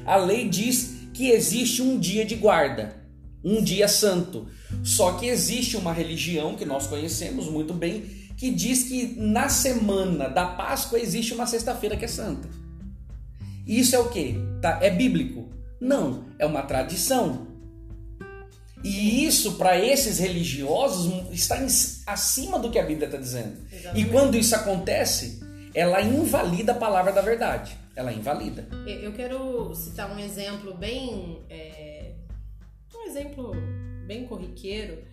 a 0.05 0.17
lei 0.17 0.49
diz 0.49 0.95
que 1.13 1.29
existe 1.29 1.81
um 1.81 1.97
dia 1.97 2.25
de 2.25 2.35
guarda, 2.35 2.93
um 3.41 3.63
dia 3.63 3.87
santo. 3.87 4.47
Só 4.83 5.13
que 5.13 5.27
existe 5.27 5.77
uma 5.77 5.93
religião 5.93 6.55
que 6.55 6.65
nós 6.65 6.85
conhecemos 6.85 7.45
muito 7.45 7.73
bem 7.73 8.03
que 8.35 8.51
diz 8.51 8.83
que 8.83 9.15
na 9.17 9.47
semana 9.47 10.27
da 10.27 10.45
Páscoa 10.45 10.99
existe 10.99 11.33
uma 11.33 11.45
sexta-feira 11.47 11.95
que 11.95 12.03
é 12.03 12.09
santa. 12.09 12.49
Isso 13.65 13.95
é 13.95 13.99
o 13.99 14.09
que? 14.09 14.35
É 14.81 14.89
bíblico? 14.89 15.49
Não, 15.79 16.25
é 16.37 16.45
uma 16.45 16.63
tradição. 16.63 17.47
E 18.83 19.25
isso, 19.25 19.53
para 19.53 19.79
esses 19.79 20.19
religiosos, 20.19 21.11
está 21.31 21.57
acima 22.05 22.59
do 22.59 22.69
que 22.69 22.77
a 22.77 22.83
Bíblia 22.83 23.05
está 23.07 23.17
dizendo. 23.17 23.57
E 23.71 23.75
Exatamente. 23.75 24.09
quando 24.09 24.35
isso 24.35 24.55
acontece, 24.55 25.39
ela 25.73 26.01
invalida 26.01 26.73
a 26.73 26.75
palavra 26.75 27.13
da 27.13 27.21
verdade. 27.21 27.77
Ela 27.95 28.11
invalida. 28.11 28.67
Eu 28.85 29.03
eu 29.03 29.13
quero 29.13 29.73
citar 29.75 30.13
um 30.13 30.19
exemplo 30.19 30.73
bem. 30.73 31.43
é, 31.49 32.13
um 32.93 33.03
exemplo 33.07 33.53
bem 34.05 34.25
corriqueiro. 34.25 35.03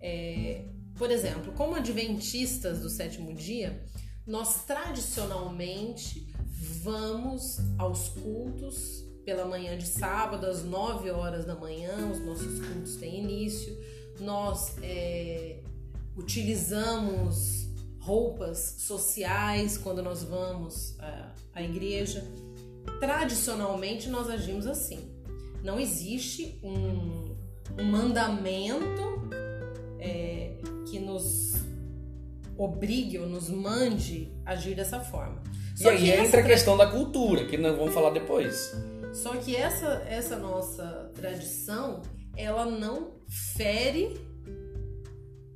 É, 0.00 0.62
por 0.96 1.10
exemplo, 1.10 1.52
como 1.52 1.74
adventistas 1.74 2.80
do 2.80 2.88
sétimo 2.88 3.34
dia, 3.34 3.82
nós 4.26 4.64
tradicionalmente 4.64 6.28
vamos 6.82 7.58
aos 7.78 8.08
cultos 8.08 9.07
pela 9.28 9.44
manhã 9.44 9.76
de 9.76 9.86
sábado, 9.86 10.46
às 10.46 10.64
9 10.64 11.10
horas 11.10 11.44
da 11.44 11.54
manhã, 11.54 12.10
os 12.10 12.18
nossos 12.24 12.66
cultos 12.66 12.96
têm 12.96 13.22
início. 13.22 13.76
Nós 14.18 14.74
é, 14.82 15.58
utilizamos 16.16 17.68
roupas 18.00 18.76
sociais 18.78 19.76
quando 19.76 20.02
nós 20.02 20.22
vamos 20.22 20.98
à, 20.98 21.34
à 21.56 21.62
igreja. 21.62 22.24
Tradicionalmente 23.00 24.08
nós 24.08 24.30
agimos 24.30 24.66
assim. 24.66 24.98
Não 25.62 25.78
existe 25.78 26.58
um, 26.64 27.36
um 27.78 27.84
mandamento 27.84 29.28
é, 29.98 30.54
que 30.90 30.98
nos 30.98 31.52
obrigue 32.56 33.18
ou 33.18 33.26
nos 33.26 33.50
mande 33.50 34.32
agir 34.46 34.74
dessa 34.74 35.00
forma. 35.00 35.42
E 35.78 35.82
Só 35.82 35.90
aí 35.90 35.98
que 35.98 36.10
essa 36.12 36.22
entra 36.24 36.40
a 36.40 36.44
questão 36.44 36.78
da 36.78 36.86
cultura, 36.86 37.44
que 37.44 37.58
nós 37.58 37.76
vamos 37.76 37.92
falar 37.92 38.08
depois. 38.08 38.74
Só 39.12 39.36
que 39.36 39.56
essa, 39.56 40.04
essa 40.08 40.36
nossa 40.36 41.10
tradição, 41.14 42.02
ela 42.36 42.66
não 42.66 43.12
fere 43.56 44.20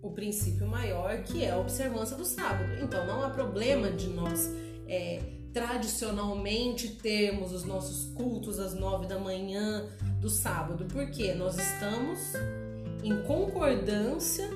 o 0.02 0.11
princípio 0.11 0.66
maior, 0.66 1.23
que 1.23 1.44
é 1.44 1.50
a 1.50 1.59
observância 1.59 2.16
do 2.16 2.25
sábado. 2.25 2.75
Então 2.82 3.06
não 3.06 3.23
há 3.23 3.30
problema 3.30 3.90
de 3.90 4.09
nós 4.09 4.50
é, 4.88 5.21
tradicionalmente 5.52 6.88
termos 6.88 7.52
os 7.52 7.64
nossos 7.64 8.12
cultos 8.14 8.59
às 8.59 8.75
nove 8.75 9.06
da 9.06 9.18
manhã 9.18 9.88
do 10.21 10.28
sábado, 10.28 10.87
porque 10.87 11.35
nós 11.35 11.56
estamos 11.59 12.18
em 13.02 13.23
concordância 13.23 14.49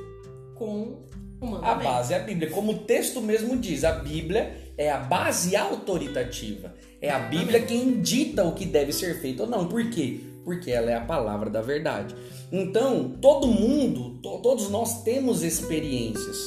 com 0.55 1.05
o 1.41 1.47
A 1.47 1.51
mandamento. 1.51 1.85
base 1.85 2.15
é 2.15 2.17
a 2.17 2.21
Bíblia. 2.21 2.51
Como 2.51 2.73
o 2.73 2.79
texto 2.79 3.21
mesmo 3.21 3.57
diz, 3.57 3.85
a 3.85 3.93
Bíblia 3.93 4.73
é 4.77 4.91
a 4.91 4.99
base 4.99 5.55
autoritativa. 5.55 6.75
É 7.01 7.11
a 7.11 7.19
Bíblia 7.19 7.61
quem 7.63 8.01
dita 8.01 8.45
o 8.45 8.53
que 8.53 8.65
deve 8.65 8.93
ser 8.93 9.21
feito 9.21 9.43
ou 9.43 9.49
não. 9.49 9.67
Por 9.69 9.89
quê? 9.91 10.21
Porque 10.45 10.71
ela 10.71 10.91
é 10.91 10.95
a 10.95 11.01
palavra 11.01 11.51
da 11.51 11.61
verdade. 11.61 12.15
Então, 12.51 13.17
todo 13.21 13.47
mundo, 13.47 14.19
to- 14.23 14.39
todos 14.39 14.71
nós 14.71 15.03
temos 15.03 15.43
experiências. 15.43 16.39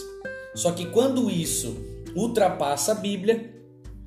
Só 0.55 0.71
que 0.71 0.85
quando 0.87 1.29
isso 1.29 1.77
ultrapassa 2.15 2.93
a 2.93 2.95
Bíblia, 2.95 3.53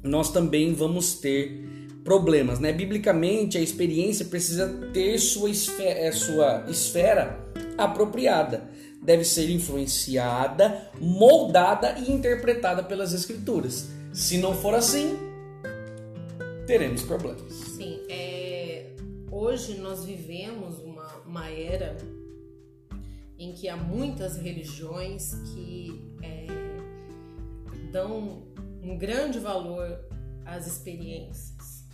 nós 0.03 0.33
também 0.33 0.75
vamos 0.75 1.15
ter 1.15 1.63
problemas, 2.03 2.59
né? 2.59 2.73
Biblicamente, 2.73 3.57
a 3.57 3.61
experiência 3.61 4.25
precisa 4.25 4.67
ter 4.93 5.19
sua 5.19 5.51
é, 5.79 6.11
sua 6.11 6.65
esfera 6.69 7.39
apropriada. 7.79 8.69
Deve 9.01 9.25
ser 9.25 9.49
influenciada, 9.51 10.89
moldada 11.01 11.97
e 11.99 12.11
interpretada 12.11 12.83
pelas 12.83 13.13
Escrituras. 13.13 13.89
Se 14.13 14.39
não 14.39 14.55
for 14.55 14.75
assim, 14.75 15.17
teremos 16.73 17.03
problemas. 17.03 17.53
Sim, 17.53 18.01
é, 18.09 18.97
hoje 19.31 19.75
nós 19.75 20.07
vivemos 20.07 20.79
uma, 20.79 21.07
uma 21.27 21.51
era 21.51 21.99
em 23.39 23.53
que 23.53 23.69
há 23.69 23.77
muitas 23.77 24.39
religiões 24.39 25.35
que 25.53 26.03
é, 26.23 26.47
dão 27.93 28.45
um 28.83 28.97
grande 28.97 29.39
valor 29.39 30.01
às 30.47 30.67
experiências, 30.67 31.85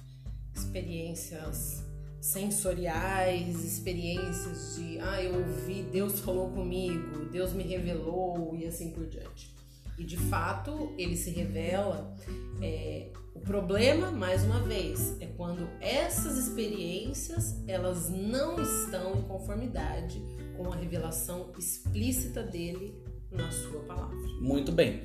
experiências 0.54 1.84
sensoriais, 2.20 3.64
experiências 3.64 4.76
de 4.76 5.00
ah, 5.00 5.20
eu 5.20 5.40
ouvi, 5.40 5.82
Deus 5.90 6.20
falou 6.20 6.50
comigo, 6.52 7.24
Deus 7.32 7.52
me 7.52 7.64
revelou 7.64 8.54
e 8.54 8.64
assim 8.64 8.92
por 8.92 9.08
diante. 9.08 9.52
E 9.98 10.04
de 10.04 10.16
fato 10.16 10.94
ele 10.96 11.16
se 11.16 11.30
revela. 11.30 12.16
é, 12.62 13.10
o 13.38 13.40
problema, 13.40 14.10
mais 14.10 14.42
uma 14.42 14.60
vez, 14.60 15.16
é 15.20 15.26
quando 15.26 15.68
essas 15.80 16.36
experiências 16.36 17.62
elas 17.68 18.10
não 18.10 18.60
estão 18.60 19.16
em 19.16 19.22
conformidade 19.22 20.20
com 20.56 20.72
a 20.72 20.74
revelação 20.74 21.52
explícita 21.56 22.42
dele 22.42 22.92
na 23.30 23.48
sua 23.52 23.80
palavra. 23.82 24.16
Muito 24.40 24.72
bem. 24.72 25.02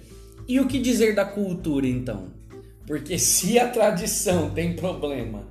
E 0.48 0.60
o 0.60 0.67
que 0.67 0.80
dizer 0.80 1.13
da 1.13 1.26
cultura 1.26 1.86
então? 1.86 2.34
Porque 2.88 3.19
se 3.19 3.60
a 3.60 3.69
tradição 3.69 4.50
tem 4.50 4.76
problema 4.76 5.48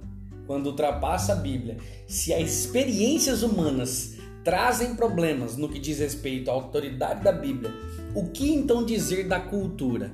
quando 0.49 0.66
ultrapassa 0.66 1.35
a 1.35 1.37
Bíblia, 1.37 1.77
se 2.09 2.35
as 2.35 2.51
experiências 2.51 3.45
humanas 3.45 4.16
trazem 4.42 4.97
problemas 4.97 5.57
no 5.57 5.68
que 5.68 5.79
diz 5.79 6.01
respeito 6.01 6.51
à 6.51 6.53
autoridade 6.53 7.23
da 7.23 7.33
Bíblia, 7.33 7.73
o 8.12 8.29
que 8.31 8.53
então 8.53 8.85
dizer 8.85 9.29
da 9.29 9.38
cultura? 9.38 10.12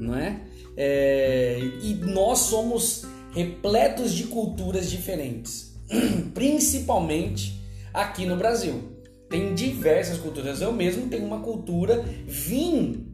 Não 0.00 0.14
é? 0.14 0.47
É, 0.80 1.58
e 1.82 1.94
nós 1.94 2.38
somos 2.38 3.04
repletos 3.32 4.14
de 4.14 4.24
culturas 4.24 4.88
diferentes, 4.88 5.76
principalmente 6.32 7.60
aqui 7.92 8.24
no 8.24 8.36
Brasil. 8.36 8.96
Tem 9.28 9.54
diversas 9.54 10.18
culturas. 10.18 10.62
Eu 10.62 10.72
mesmo 10.72 11.08
tenho 11.08 11.24
uma 11.24 11.40
cultura, 11.40 12.04
vim 12.24 13.12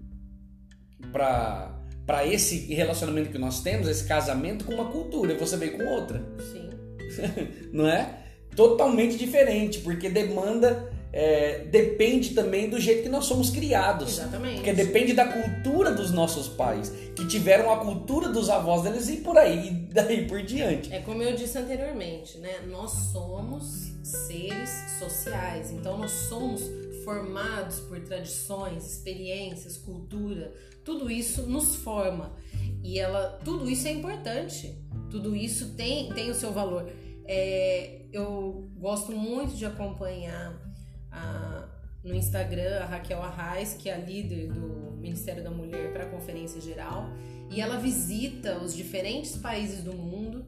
para 1.11 1.71
para 2.07 2.27
esse 2.27 2.67
relacionamento 2.75 3.31
que 3.31 3.39
nós 3.39 3.63
temos, 3.63 3.89
esse 3.89 4.05
casamento 4.05 4.67
com 4.67 4.75
uma 4.75 4.91
cultura, 4.91 5.33
e 5.33 5.39
você 5.39 5.57
veio 5.57 5.79
com 5.79 5.87
outra, 5.87 6.23
Sim. 6.53 6.69
não 7.73 7.89
é? 7.89 8.19
Totalmente 8.55 9.17
diferente, 9.17 9.79
porque 9.79 10.11
demanda 10.11 10.93
é, 11.17 11.61
depende 11.71 12.35
também 12.35 12.69
do 12.69 12.81
jeito 12.81 13.05
que 13.05 13.09
nós 13.09 13.27
somos 13.27 13.49
criados. 13.49 14.19
Exatamente. 14.19 14.57
Porque 14.57 14.73
depende 14.73 15.13
da 15.13 15.25
cultura 15.25 15.93
dos 15.93 16.11
nossos 16.11 16.49
pais, 16.49 16.93
que 17.15 17.25
tiveram 17.29 17.71
a 17.71 17.79
cultura 17.79 18.29
dos 18.31 18.51
avós 18.51 18.83
deles 18.83 19.09
e 19.09 19.19
por 19.19 19.39
aí, 19.39 19.69
e 19.69 19.71
daí 19.95 20.27
por 20.27 20.43
diante. 20.43 20.93
É 20.93 20.99
como 20.99 21.23
eu 21.23 21.37
disse 21.37 21.57
anteriormente, 21.57 22.39
né? 22.39 22.63
Nós 22.67 22.91
somos 23.13 23.93
seres 24.03 24.69
sociais, 24.99 25.71
então 25.71 25.97
nós 25.97 26.11
somos 26.11 26.63
formados 27.05 27.79
por 27.79 28.01
tradições, 28.01 28.85
experiências, 28.85 29.77
cultura. 29.77 30.53
Tudo 30.85 31.09
isso 31.09 31.47
nos 31.47 31.77
forma 31.77 32.35
e 32.83 32.99
ela, 32.99 33.39
tudo 33.45 33.71
isso 33.71 33.87
é 33.87 33.93
importante. 33.93 34.77
Tudo 35.13 35.37
isso 35.37 35.77
tem 35.77 36.13
tem 36.13 36.29
o 36.29 36.35
seu 36.35 36.51
valor. 36.51 36.91
É, 37.25 38.01
eu 38.13 38.69
gosto 38.79 39.13
muito 39.13 39.55
de 39.55 39.65
acompanhar 39.65 40.74
a- 41.15 41.69
no 42.03 42.15
Instagram 42.15 42.81
a 42.83 42.85
Raquel 42.85 43.23
Arraes, 43.23 43.75
que 43.75 43.89
é 43.89 43.95
a 43.95 43.99
líder 43.99 44.53
do 44.53 44.93
Ministério 44.99 45.43
da 45.43 45.51
Mulher 45.51 45.93
para 45.93 46.05
a 46.05 46.11
Conferência 46.11 46.61
Geral, 46.61 47.09
e 47.51 47.61
ela 47.61 47.79
visita 47.79 48.59
os 48.59 48.75
diferentes 48.75 49.37
países 49.37 49.83
do 49.83 49.95
mundo. 49.95 50.45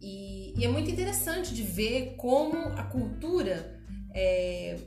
E, 0.00 0.54
e 0.56 0.64
é 0.64 0.68
muito 0.68 0.90
interessante 0.90 1.52
de 1.54 1.62
ver 1.62 2.14
como 2.16 2.56
a 2.56 2.84
cultura 2.84 3.78
é, 4.14 4.78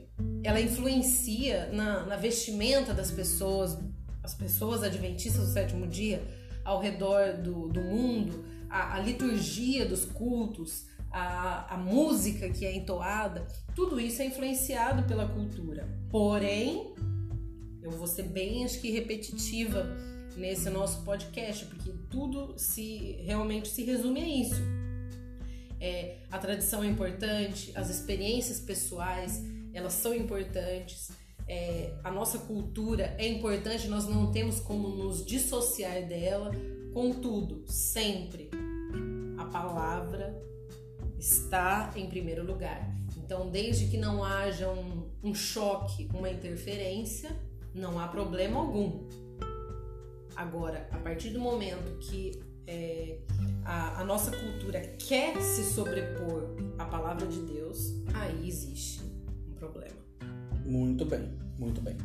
ela 0.42 0.60
influencia 0.60 1.66
na, 1.72 2.04
na 2.06 2.16
vestimenta 2.16 2.92
das 2.92 3.10
pessoas, 3.10 3.78
as 4.22 4.34
pessoas 4.34 4.82
adventistas 4.82 5.46
do 5.46 5.52
sétimo 5.52 5.86
dia, 5.86 6.22
ao 6.64 6.80
redor 6.80 7.34
do, 7.34 7.68
do 7.68 7.80
mundo, 7.80 8.44
a, 8.70 8.96
a 8.96 9.00
liturgia 9.00 9.84
dos 9.84 10.04
cultos, 10.04 10.86
a, 11.12 11.74
a 11.74 11.76
música 11.76 12.48
que 12.48 12.64
é 12.64 12.74
entoada, 12.74 13.46
tudo 13.74 14.00
isso 14.00 14.22
é 14.22 14.26
influenciado 14.26 15.02
pela 15.04 15.28
cultura. 15.28 15.86
Porém, 16.10 16.94
eu 17.82 17.90
vou 17.90 18.06
ser 18.06 18.24
bem, 18.24 18.64
acho 18.64 18.80
que 18.80 18.90
repetitiva 18.90 19.86
nesse 20.36 20.70
nosso 20.70 21.04
podcast, 21.04 21.66
porque 21.66 21.92
tudo 22.08 22.54
se 22.56 23.18
realmente 23.24 23.68
se 23.68 23.84
resume 23.84 24.20
a 24.20 24.28
isso. 24.28 24.62
É, 25.78 26.18
a 26.30 26.38
tradição 26.38 26.82
é 26.82 26.86
importante, 26.86 27.72
as 27.74 27.90
experiências 27.90 28.60
pessoais 28.60 29.42
elas 29.74 29.94
são 29.94 30.14
importantes, 30.14 31.10
é, 31.48 31.92
a 32.04 32.10
nossa 32.10 32.38
cultura 32.38 33.14
é 33.18 33.26
importante, 33.26 33.88
nós 33.88 34.06
não 34.06 34.30
temos 34.30 34.60
como 34.60 34.88
nos 34.88 35.24
dissociar 35.24 36.06
dela. 36.06 36.50
Contudo, 36.92 37.64
sempre 37.66 38.50
a 39.38 39.44
palavra 39.46 40.51
está 41.22 41.92
em 41.94 42.08
primeiro 42.08 42.44
lugar. 42.44 42.92
Então, 43.16 43.48
desde 43.48 43.86
que 43.86 43.96
não 43.96 44.24
haja 44.24 44.68
um, 44.68 45.08
um 45.22 45.32
choque, 45.32 46.08
uma 46.12 46.28
interferência, 46.28 47.30
não 47.72 47.98
há 47.98 48.08
problema 48.08 48.58
algum. 48.58 49.06
Agora, 50.34 50.88
a 50.90 50.98
partir 50.98 51.30
do 51.30 51.38
momento 51.38 51.98
que 52.00 52.42
é, 52.66 53.18
a, 53.64 54.00
a, 54.00 54.04
nossa 54.04 54.30
cultura 54.32 54.80
quer 54.80 55.40
se 55.40 55.62
sobrepor 55.72 56.56
à 56.78 56.86
palavra 56.86 57.26
de 57.26 57.40
Deus, 57.42 58.02
aí 58.14 58.48
existe 58.48 59.02
um 59.48 59.54
problema. 59.54 59.96
Muito 60.64 61.04
bem, 61.04 61.32
muito 61.56 61.80
bem. 61.80 61.96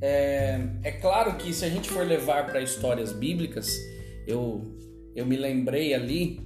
É, 0.00 0.60
é 0.82 0.92
claro 0.92 1.36
que 1.36 1.52
se 1.52 1.64
a 1.64 1.68
gente 1.68 1.90
for 1.90 2.06
levar 2.06 2.46
para 2.46 2.62
histórias 2.62 3.12
bíblicas, 3.12 3.76
eu, 4.26 4.62
eu 5.14 5.26
me 5.26 5.36
lembrei 5.36 5.92
ali 5.92 6.40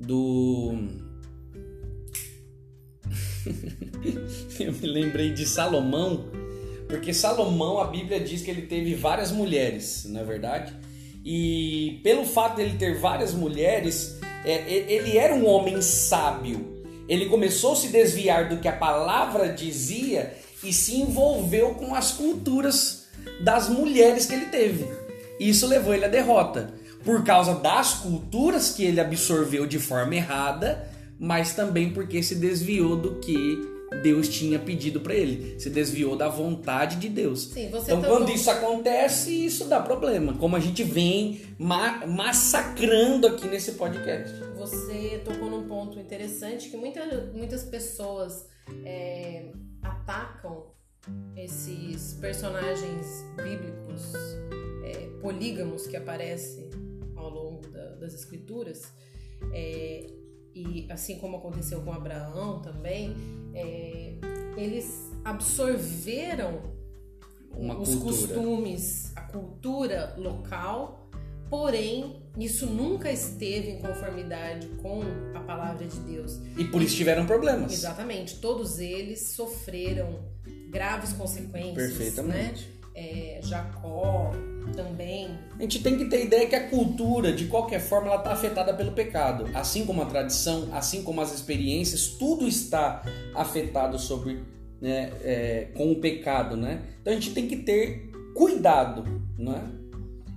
do. 0.00 1.05
eu 4.60 4.72
me 4.72 4.86
lembrei 4.86 5.32
de 5.32 5.46
Salomão 5.46 6.30
porque 6.88 7.12
Salomão, 7.12 7.80
a 7.80 7.86
Bíblia 7.86 8.20
diz 8.20 8.42
que 8.42 8.50
ele 8.50 8.62
teve 8.62 8.94
várias 8.94 9.32
mulheres, 9.32 10.06
não 10.08 10.20
é 10.20 10.24
verdade? 10.24 10.72
E 11.24 12.00
pelo 12.04 12.24
fato 12.24 12.56
dele 12.56 12.76
ter 12.78 12.98
várias 12.98 13.34
mulheres, 13.34 14.18
é, 14.44 14.72
ele 14.72 15.18
era 15.18 15.34
um 15.34 15.46
homem 15.46 15.82
sábio. 15.82 16.76
Ele 17.08 17.26
começou 17.26 17.72
a 17.72 17.76
se 17.76 17.88
desviar 17.88 18.48
do 18.48 18.58
que 18.58 18.68
a 18.68 18.72
palavra 18.72 19.52
dizia 19.52 20.34
e 20.62 20.72
se 20.72 20.96
envolveu 20.96 21.74
com 21.74 21.94
as 21.94 22.12
culturas 22.12 23.08
das 23.40 23.68
mulheres 23.68 24.26
que 24.26 24.34
ele 24.34 24.46
teve. 24.46 24.86
Isso 25.40 25.66
levou 25.66 25.92
ele 25.92 26.04
à 26.04 26.08
derrota, 26.08 26.72
por 27.04 27.24
causa 27.24 27.56
das 27.56 27.94
culturas 27.94 28.70
que 28.70 28.84
ele 28.84 29.00
absorveu 29.00 29.66
de 29.66 29.80
forma 29.80 30.14
errada, 30.14 30.88
mas 31.18 31.54
também 31.54 31.92
porque 31.92 32.22
se 32.22 32.34
desviou 32.34 32.96
do 32.96 33.16
que 33.16 33.76
Deus 34.02 34.28
tinha 34.28 34.58
pedido 34.58 35.00
para 35.00 35.14
ele. 35.14 35.58
Se 35.58 35.70
desviou 35.70 36.16
da 36.16 36.28
vontade 36.28 36.96
de 36.96 37.08
Deus. 37.08 37.44
Sim, 37.44 37.66
então, 37.66 38.02
quando 38.02 38.30
isso 38.30 38.50
acontece, 38.50 39.46
isso 39.46 39.64
dá 39.66 39.80
problema. 39.80 40.34
Como 40.34 40.56
a 40.56 40.60
gente 40.60 40.82
vem 40.82 41.40
ma 41.58 42.06
massacrando 42.06 43.26
aqui 43.26 43.46
nesse 43.46 43.72
podcast. 43.72 44.34
Você 44.56 45.22
tocou 45.24 45.48
num 45.50 45.66
ponto 45.66 45.98
interessante 45.98 46.68
que 46.68 46.76
muita, 46.76 47.30
muitas 47.32 47.62
pessoas 47.64 48.46
é, 48.84 49.52
atacam 49.82 50.74
esses 51.36 52.14
personagens 52.14 53.24
bíblicos 53.36 54.12
é, 54.84 55.08
polígamos 55.20 55.86
que 55.86 55.96
aparecem 55.96 56.70
ao 57.14 57.30
longo 57.30 57.68
da, 57.68 57.94
das 57.96 58.14
escrituras. 58.14 58.92
É, 59.52 60.06
e 60.56 60.86
assim 60.90 61.18
como 61.18 61.36
aconteceu 61.36 61.82
com 61.82 61.92
Abraão 61.92 62.60
também, 62.62 63.14
é, 63.52 64.14
eles 64.56 65.12
absorveram 65.22 66.62
Uma 67.52 67.78
os 67.78 67.94
cultura. 67.94 68.34
costumes, 68.34 69.12
a 69.14 69.20
cultura 69.20 70.14
local, 70.16 71.10
porém 71.50 72.22
isso 72.38 72.66
nunca 72.66 73.12
esteve 73.12 73.68
em 73.72 73.78
conformidade 73.80 74.66
com 74.82 75.02
a 75.34 75.40
palavra 75.40 75.86
de 75.86 76.00
Deus. 76.00 76.40
E 76.56 76.64
por 76.64 76.80
isso 76.80 76.96
tiveram 76.96 77.26
problemas. 77.26 77.74
Exatamente, 77.74 78.40
todos 78.40 78.78
eles 78.78 79.32
sofreram 79.34 80.24
graves 80.70 81.12
consequências. 81.12 81.74
Perfeitamente. 81.74 82.66
Né? 82.66 82.76
É, 82.94 83.40
Jacó, 83.42 84.32
também. 84.74 85.38
A 85.58 85.62
gente 85.62 85.82
tem 85.82 85.96
que 85.96 86.06
ter 86.06 86.24
ideia 86.24 86.46
que 86.46 86.54
a 86.54 86.68
cultura, 86.68 87.32
de 87.32 87.46
qualquer 87.46 87.80
forma, 87.80 88.08
ela 88.08 88.18
está 88.18 88.32
afetada 88.32 88.74
pelo 88.74 88.92
pecado. 88.92 89.48
Assim 89.54 89.86
como 89.86 90.02
a 90.02 90.06
tradição, 90.06 90.68
assim 90.72 91.02
como 91.02 91.20
as 91.20 91.34
experiências, 91.34 92.08
tudo 92.08 92.46
está 92.46 93.02
afetado 93.34 93.98
sobre, 93.98 94.42
né, 94.80 95.12
é, 95.22 95.68
com 95.74 95.92
o 95.92 96.00
pecado, 96.00 96.56
né? 96.56 96.82
Então 97.00 97.12
a 97.12 97.16
gente 97.16 97.32
tem 97.32 97.46
que 97.46 97.56
ter 97.56 98.10
cuidado, 98.34 99.04
né? 99.38 99.62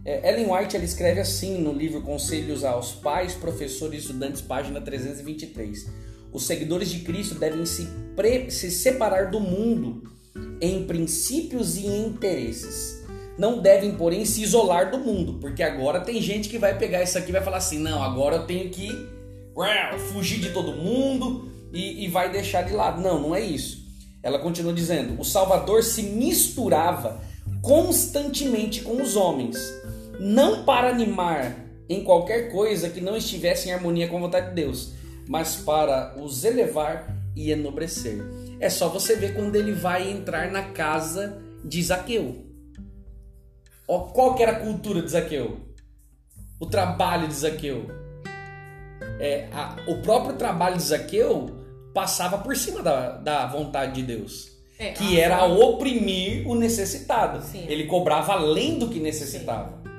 É, 0.05 0.29
Ellen 0.29 0.51
White 0.51 0.75
ela 0.75 0.85
escreve 0.85 1.19
assim 1.19 1.57
no 1.57 1.73
livro 1.73 2.01
Conselhos 2.01 2.63
aos 2.63 2.93
Pais, 2.93 3.33
Professores 3.33 3.95
e 3.95 4.01
Estudantes, 4.01 4.41
página 4.41 4.79
323. 4.79 5.87
Os 6.31 6.45
seguidores 6.45 6.89
de 6.89 6.99
Cristo 6.99 7.35
devem 7.35 7.65
se, 7.65 7.87
se 8.49 8.71
separar 8.71 9.29
do 9.29 9.39
mundo 9.39 10.03
em 10.61 10.85
princípios 10.85 11.77
e 11.77 11.85
interesses 11.85 12.99
não 13.39 13.61
devem, 13.61 13.93
porém, 13.93 14.25
se 14.25 14.43
isolar 14.43 14.91
do 14.91 14.97
mundo, 14.97 15.35
porque 15.39 15.63
agora 15.63 16.01
tem 16.01 16.21
gente 16.21 16.49
que 16.49 16.57
vai 16.57 16.77
pegar 16.77 17.01
isso 17.01 17.17
aqui 17.17 17.29
e 17.29 17.31
vai 17.31 17.41
falar 17.41 17.57
assim: 17.57 17.79
não, 17.79 18.03
agora 18.03 18.35
eu 18.35 18.45
tenho 18.45 18.69
que 18.69 18.89
fugir 20.11 20.41
de 20.41 20.49
todo 20.49 20.73
mundo 20.73 21.49
e, 21.71 22.03
e 22.03 22.07
vai 22.09 22.29
deixar 22.29 22.63
de 22.63 22.73
lado. 22.73 23.01
Não, 23.01 23.21
não 23.21 23.33
é 23.33 23.39
isso. 23.39 23.87
Ela 24.21 24.39
continua 24.39 24.73
dizendo: 24.73 25.19
o 25.19 25.23
Salvador 25.23 25.83
se 25.83 26.03
misturava 26.03 27.21
constantemente 27.61 28.81
com 28.81 29.01
os 29.01 29.15
homens, 29.15 29.57
não 30.19 30.65
para 30.65 30.89
animar 30.89 31.65
em 31.87 32.03
qualquer 32.03 32.51
coisa 32.51 32.89
que 32.89 32.99
não 32.99 33.15
estivesse 33.15 33.69
em 33.69 33.71
harmonia 33.71 34.09
com 34.09 34.17
a 34.17 34.21
vontade 34.21 34.49
de 34.49 34.55
Deus, 34.55 34.91
mas 35.29 35.55
para 35.55 36.13
os 36.21 36.43
elevar 36.43 37.15
e 37.37 37.51
enobrecer. 37.51 38.21
É 38.59 38.69
só 38.69 38.89
você 38.89 39.15
ver 39.15 39.33
quando 39.33 39.55
ele 39.55 39.71
vai 39.71 40.11
entrar 40.11 40.51
na 40.51 40.63
casa 40.63 41.41
de 41.63 41.81
Zaqueu. 41.81 42.48
Qual 44.13 44.35
que 44.35 44.43
era 44.43 44.51
a 44.51 44.59
cultura 44.59 45.01
de 45.01 45.09
Zaqueu? 45.09 45.57
O 46.59 46.67
trabalho 46.67 47.27
de 47.27 47.33
Zaqueu. 47.33 47.87
É, 49.19 49.47
a, 49.51 49.77
o 49.87 49.97
próprio 50.03 50.35
trabalho 50.35 50.77
de 50.77 50.83
Zaqueu 50.83 51.49
passava 51.91 52.37
por 52.37 52.55
cima 52.55 52.83
da, 52.83 53.17
da 53.17 53.47
vontade 53.47 53.93
de 53.93 54.03
Deus. 54.03 54.47
É, 54.77 54.91
que 54.91 55.19
era 55.19 55.43
oprimir 55.43 56.47
o 56.47 56.53
necessitado. 56.53 57.43
Sim. 57.43 57.65
Ele 57.67 57.85
cobrava 57.85 58.33
além 58.33 58.77
do 58.77 58.89
que 58.89 58.99
necessitava. 58.99 59.81
Sim. 59.83 59.89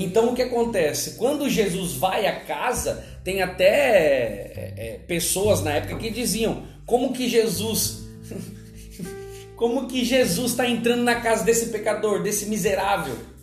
Então 0.02 0.30
o 0.30 0.34
que 0.34 0.42
acontece? 0.42 1.12
Quando 1.12 1.48
Jesus 1.48 1.92
vai 1.92 2.26
à 2.26 2.40
casa, 2.40 3.06
tem 3.22 3.42
até 3.42 3.64
é, 3.64 4.74
é 4.76 4.98
pessoas 5.06 5.62
na 5.62 5.74
época 5.74 5.96
que 5.98 6.10
diziam 6.10 6.64
como 6.84 7.12
que 7.12 7.28
Jesus 7.28 8.04
como 9.56 9.86
que 9.86 10.04
Jesus 10.04 10.50
está 10.50 10.68
entrando 10.68 11.04
na 11.04 11.20
casa 11.20 11.44
desse 11.44 11.66
pecador, 11.66 12.22
desse 12.22 12.46
miserável? 12.46 13.35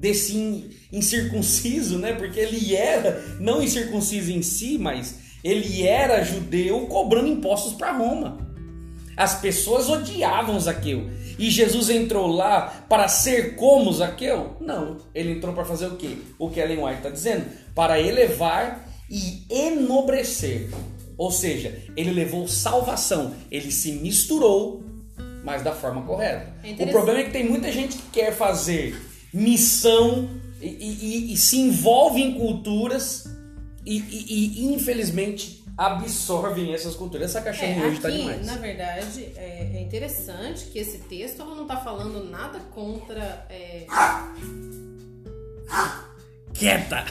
Desse 0.00 0.70
incircunciso, 0.90 1.98
né? 1.98 2.14
Porque 2.14 2.40
ele 2.40 2.74
era 2.74 3.22
não 3.38 3.62
incircunciso 3.62 4.32
em 4.32 4.40
si, 4.40 4.78
mas 4.78 5.16
ele 5.44 5.86
era 5.86 6.24
judeu 6.24 6.86
cobrando 6.86 7.28
impostos 7.28 7.74
para 7.74 7.92
Roma. 7.92 8.38
As 9.16 9.38
pessoas 9.38 9.90
odiavam 9.90 10.58
Zaqueu. 10.58 11.10
E 11.38 11.50
Jesus 11.50 11.90
entrou 11.90 12.26
lá 12.26 12.84
para 12.88 13.06
ser 13.08 13.54
como 13.56 13.92
Zaqueu? 13.92 14.56
Não. 14.60 14.96
Ele 15.14 15.32
entrou 15.32 15.52
para 15.52 15.64
fazer 15.64 15.86
o 15.86 15.96
quê? 15.96 16.16
O 16.38 16.48
que 16.48 16.60
Ellen 16.60 16.82
White 16.82 16.96
está 16.98 17.10
dizendo? 17.10 17.44
Para 17.74 18.00
elevar 18.00 18.88
e 19.10 19.44
enobrecer. 19.50 20.70
Ou 21.18 21.30
seja, 21.30 21.78
ele 21.94 22.10
levou 22.10 22.48
salvação. 22.48 23.34
Ele 23.50 23.70
se 23.70 23.92
misturou, 23.92 24.82
mas 25.44 25.62
da 25.62 25.72
forma 25.72 26.02
correta. 26.02 26.54
É 26.64 26.84
o 26.84 26.88
problema 26.88 27.20
é 27.20 27.24
que 27.24 27.30
tem 27.30 27.46
muita 27.46 27.70
gente 27.70 27.96
que 27.98 28.10
quer 28.10 28.32
fazer 28.32 29.09
missão 29.32 30.28
e, 30.60 30.66
e, 30.66 31.32
e 31.32 31.36
se 31.36 31.58
envolve 31.58 32.20
em 32.20 32.34
culturas 32.34 33.24
e, 33.84 33.98
e, 33.98 34.74
infelizmente 34.74 35.64
absorvem 35.76 36.74
essas 36.74 36.94
culturas. 36.94 37.30
Essa 37.30 37.40
caixinha 37.40 37.82
é, 37.82 37.86
hoje 37.86 37.96
está 37.96 38.10
demais. 38.10 38.46
Na 38.46 38.56
verdade, 38.56 39.32
é, 39.36 39.70
é, 39.74 39.80
interessante 39.80 40.66
que 40.66 40.78
esse 40.78 40.98
texto 40.98 41.38
não 41.44 41.62
está 41.62 41.78
falando 41.78 42.28
nada 42.28 42.60
contra. 42.74 43.46
É... 43.48 43.86
Quieta! 46.52 47.06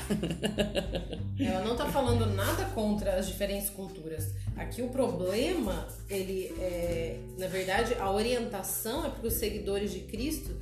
Ela 1.40 1.64
não 1.64 1.72
está 1.72 1.88
falando 1.88 2.28
nada 2.36 2.66
contra 2.76 3.16
as 3.16 3.26
diferentes 3.28 3.70
culturas. 3.70 4.28
Aqui 4.56 4.82
o 4.84 4.90
problema, 4.90 5.88
ele 6.10 6.54
é, 6.60 7.18
na 7.38 7.48
verdade, 7.48 7.96
a 7.96 8.12
orientação 8.12 9.06
é 9.06 9.10
para 9.10 9.26
os 9.26 9.34
seguidores 9.36 9.92
de 9.92 10.02
Cristo 10.02 10.56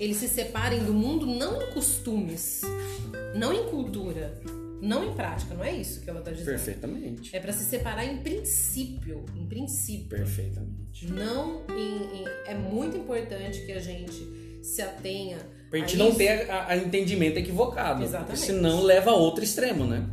eles 0.00 0.16
se 0.16 0.28
separem 0.28 0.82
do 0.82 0.94
mundo 0.94 1.26
não 1.26 1.60
em 1.62 1.70
costumes, 1.72 2.62
não 3.34 3.52
em 3.52 3.68
cultura, 3.68 4.32
não 4.80 5.04
em 5.04 5.12
prática, 5.12 5.54
não 5.54 5.62
é 5.62 5.76
isso 5.76 6.00
que 6.00 6.08
ela 6.08 6.20
está 6.20 6.30
dizendo. 6.30 6.46
Perfeitamente. 6.46 7.36
É 7.36 7.38
para 7.38 7.52
se 7.52 7.64
separar 7.64 8.06
em 8.06 8.16
princípio, 8.16 9.26
em 9.36 9.44
princípio. 9.46 10.08
Perfeitamente. 10.08 11.06
Não 11.12 11.60
em, 11.68 12.22
em, 12.22 12.24
é 12.46 12.54
muito 12.54 12.96
importante 12.96 13.60
que 13.66 13.72
a 13.72 13.78
gente 13.78 14.26
se 14.62 14.80
atenha 14.80 15.36
Pra 15.68 15.78
gente 15.78 15.96
a 15.96 15.98
não 15.98 16.08
isso. 16.08 16.16
ter 16.16 16.50
a, 16.50 16.68
a 16.68 16.76
entendimento 16.78 17.36
equivocado. 17.36 18.02
Exatamente. 18.02 18.40
Senão 18.40 18.82
leva 18.82 19.10
a 19.10 19.14
outro 19.14 19.44
extremo, 19.44 19.84
né? 19.84 20.08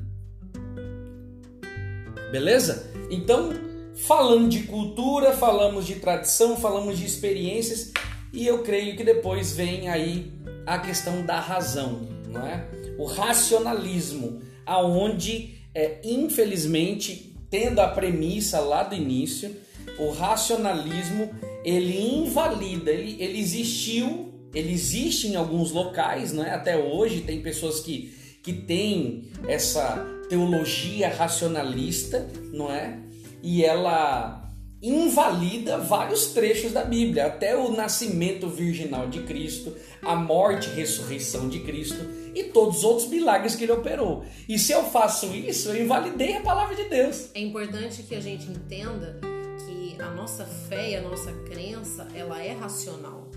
Beleza? 2.29 2.91
Então, 3.09 3.53
falando 3.95 4.49
de 4.49 4.63
cultura, 4.63 5.31
falamos 5.31 5.87
de 5.87 5.95
tradição, 5.95 6.57
falamos 6.57 6.99
de 6.99 7.05
experiências 7.05 7.93
e 8.33 8.45
eu 8.45 8.63
creio 8.63 8.95
que 8.95 9.03
depois 9.03 9.55
vem 9.55 9.89
aí 9.89 10.31
a 10.65 10.79
questão 10.79 11.25
da 11.25 11.39
razão, 11.39 12.07
não 12.27 12.45
é? 12.45 12.67
O 12.97 13.05
racionalismo, 13.05 14.41
aonde 14.65 15.55
é, 15.73 15.99
infelizmente, 16.03 17.35
tendo 17.49 17.79
a 17.79 17.87
premissa 17.87 18.59
lá 18.59 18.83
do 18.83 18.95
início, 18.95 19.55
o 19.99 20.11
racionalismo 20.11 21.29
ele 21.63 21.99
invalida, 21.99 22.91
ele, 22.91 23.21
ele 23.21 23.39
existiu, 23.39 24.33
ele 24.53 24.71
existe 24.73 25.27
em 25.27 25.35
alguns 25.35 25.71
locais, 25.71 26.33
né? 26.33 26.49
Até 26.49 26.77
hoje 26.77 27.21
tem 27.21 27.41
pessoas 27.41 27.79
que, 27.79 28.13
que 28.41 28.53
têm 28.53 29.29
essa 29.47 30.05
teologia 30.29 31.09
racionalista, 31.09 32.27
não 32.51 32.71
é? 32.71 32.99
E 33.43 33.63
ela 33.63 34.46
invalida 34.81 35.77
vários 35.77 36.27
trechos 36.27 36.71
da 36.71 36.83
Bíblia, 36.83 37.25
até 37.25 37.57
o 37.57 37.71
nascimento 37.71 38.47
virginal 38.47 39.07
de 39.07 39.23
Cristo, 39.23 39.75
a 40.01 40.15
morte 40.15 40.69
e 40.69 40.73
ressurreição 40.73 41.49
de 41.49 41.59
Cristo 41.61 41.97
e 42.35 42.43
todos 42.45 42.77
os 42.77 42.83
outros 42.83 43.07
milagres 43.07 43.55
que 43.55 43.63
ele 43.63 43.71
operou. 43.71 44.23
E 44.47 44.59
se 44.59 44.71
eu 44.71 44.83
faço 44.83 45.33
isso, 45.33 45.69
eu 45.69 45.83
invalidei 45.83 46.35
a 46.35 46.41
palavra 46.41 46.75
de 46.75 46.83
Deus. 46.83 47.31
É 47.33 47.39
importante 47.39 48.03
que 48.03 48.13
a 48.13 48.19
gente 48.19 48.45
entenda 48.45 49.19
que 49.65 49.99
a 49.99 50.11
nossa 50.11 50.45
fé 50.45 50.91
e 50.91 50.95
a 50.95 51.01
nossa 51.01 51.31
crença, 51.49 52.07
ela 52.13 52.41
é 52.41 52.51
racional. 52.51 53.31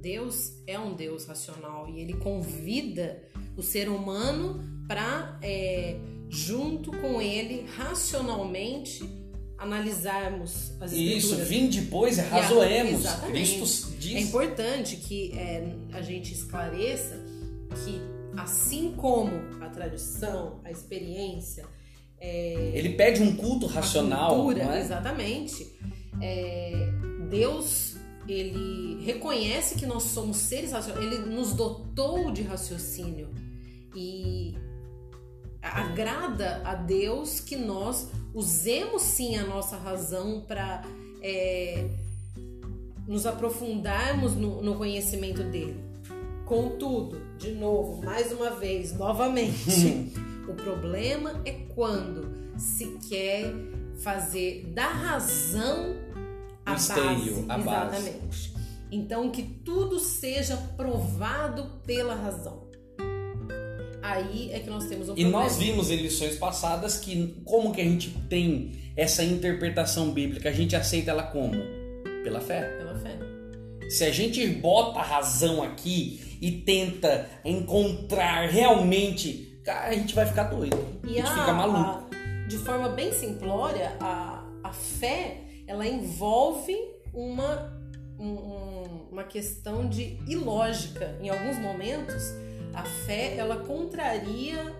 Deus 0.00 0.52
é 0.68 0.78
um 0.78 0.94
Deus 0.94 1.26
racional 1.26 1.88
e 1.88 1.98
ele 1.98 2.14
convida 2.14 3.24
o 3.56 3.62
ser 3.62 3.88
humano 3.88 4.62
para, 4.86 5.36
é, 5.42 5.98
junto 6.28 6.92
com 6.92 7.20
ele, 7.20 7.66
racionalmente 7.76 9.25
analisarmos 9.58 10.72
as 10.80 10.92
escrituras. 10.92 11.24
Isso, 11.24 11.36
vim 11.44 11.68
depois 11.68 12.18
e 12.18 12.20
razoemos. 12.20 13.00
exatamente. 13.00 13.32
Cristo 13.58 13.88
É 13.94 13.98
diz. 13.98 14.28
importante 14.28 14.96
que 14.96 15.32
é, 15.32 15.74
a 15.92 16.02
gente 16.02 16.32
esclareça 16.32 17.18
que, 17.84 18.00
assim 18.36 18.92
como 18.96 19.30
a 19.60 19.68
tradição, 19.68 20.60
a 20.64 20.70
experiência, 20.70 21.64
é, 22.18 22.72
Ele 22.74 22.90
pede 22.90 23.22
um 23.22 23.36
culto 23.36 23.66
racional, 23.66 24.34
cultura, 24.36 24.76
é? 24.76 24.80
exatamente, 24.80 25.66
é, 26.20 26.88
Deus 27.30 27.96
ele 28.28 29.04
reconhece 29.04 29.76
que 29.76 29.86
nós 29.86 30.02
somos 30.04 30.36
seres 30.38 30.72
racionais, 30.72 31.04
ele 31.04 31.18
nos 31.26 31.52
dotou 31.52 32.32
de 32.32 32.42
raciocínio 32.42 33.32
e 33.94 34.45
agrada 35.96 36.60
a 36.62 36.74
Deus 36.74 37.40
que 37.40 37.56
nós 37.56 38.10
usemos 38.34 39.00
sim 39.00 39.36
a 39.36 39.44
nossa 39.44 39.78
razão 39.78 40.42
para 40.46 40.82
nos 43.08 43.24
aprofundarmos 43.24 44.34
no, 44.34 44.60
no 44.62 44.76
conhecimento 44.76 45.42
dele. 45.42 45.80
Contudo, 46.44 47.20
de 47.38 47.52
novo, 47.52 48.04
mais 48.04 48.30
uma 48.30 48.50
vez, 48.50 48.92
novamente, 48.92 50.12
o 50.46 50.52
problema 50.52 51.40
é 51.46 51.52
quando 51.74 52.30
se 52.58 52.98
quer 53.08 53.52
fazer 54.02 54.66
da 54.74 54.88
razão 54.88 55.96
a 56.64 56.72
base. 56.72 57.44
a 57.48 57.58
base. 57.58 57.96
Exatamente. 57.96 58.54
Então 58.92 59.30
que 59.30 59.42
tudo 59.42 59.98
seja 59.98 60.56
provado 60.76 61.80
pela 61.86 62.14
razão. 62.14 62.65
Aí 64.12 64.50
é 64.52 64.60
que 64.60 64.70
nós 64.70 64.84
temos 64.86 65.08
um 65.08 65.12
E 65.12 65.22
problema. 65.22 65.42
nós 65.42 65.56
vimos 65.58 65.90
em 65.90 65.96
lições 65.96 66.36
passadas 66.36 66.98
que 66.98 67.40
como 67.44 67.72
que 67.72 67.80
a 67.80 67.84
gente 67.84 68.10
tem 68.28 68.72
essa 68.96 69.22
interpretação 69.24 70.10
bíblica, 70.12 70.48
a 70.48 70.52
gente 70.52 70.76
aceita 70.76 71.10
ela 71.10 71.24
como? 71.24 71.54
Pela 72.22 72.40
fé. 72.40 72.62
Pela 72.78 72.94
fé. 72.98 73.16
Se 73.90 74.04
a 74.04 74.10
gente 74.10 74.46
bota 74.46 75.00
a 75.00 75.02
razão 75.02 75.62
aqui 75.62 76.38
e 76.40 76.50
tenta 76.52 77.28
encontrar 77.44 78.48
realmente, 78.48 79.60
cara, 79.64 79.88
a 79.88 79.94
gente 79.94 80.14
vai 80.14 80.26
ficar 80.26 80.44
doido. 80.44 80.76
a 81.02 81.06
E 81.06 81.14
gente 81.14 81.26
a, 81.26 81.34
fica 81.34 81.52
maluco. 81.52 81.78
a- 81.78 82.06
de 82.48 82.58
forma 82.58 82.88
bem 82.90 83.12
simplória, 83.12 83.92
a, 84.00 84.44
a 84.62 84.72
fé 84.72 85.38
ela 85.66 85.86
envolve 85.86 86.76
uma, 87.12 87.72
um- 88.18 88.24
um- 88.26 89.08
uma 89.12 89.24
questão 89.24 89.88
de 89.88 90.16
ilógica. 90.28 91.16
Em 91.20 91.28
alguns 91.28 91.58
momentos, 91.58 92.22
a 92.76 92.84
fé 92.84 93.36
ela 93.36 93.64
contraria 93.64 94.76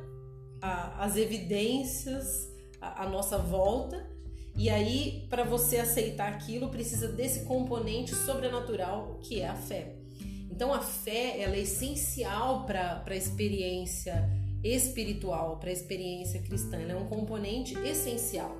a- 0.60 1.02
as 1.02 1.16
evidências 1.16 2.46
à, 2.78 3.08
nossa 3.08 3.38
volta. 3.38 4.06
E 4.54 4.68
aí, 4.68 5.26
para 5.30 5.44
você 5.44 5.78
aceitar 5.78 6.28
aquilo, 6.28 6.68
precisa 6.68 7.08
desse 7.08 7.44
componente 7.44 8.14
sobrenatural 8.14 9.18
que 9.22 9.40
é 9.40 9.48
a 9.48 9.54
fé. 9.54 9.96
Então, 10.50 10.74
a 10.74 10.80
fé 10.80 11.40
ela 11.40 11.56
é 11.56 11.60
essencial 11.60 12.66
para 12.66 13.02
a 13.06 13.16
experiência 13.16 14.28
espiritual, 14.62 15.58
para 15.58 15.70
a 15.70 15.72
experiência 15.72 16.42
cristã. 16.42 16.76
Ela 16.76 16.92
é 16.92 16.96
um 16.96 17.06
componente 17.06 17.74
essencial. 17.78 18.54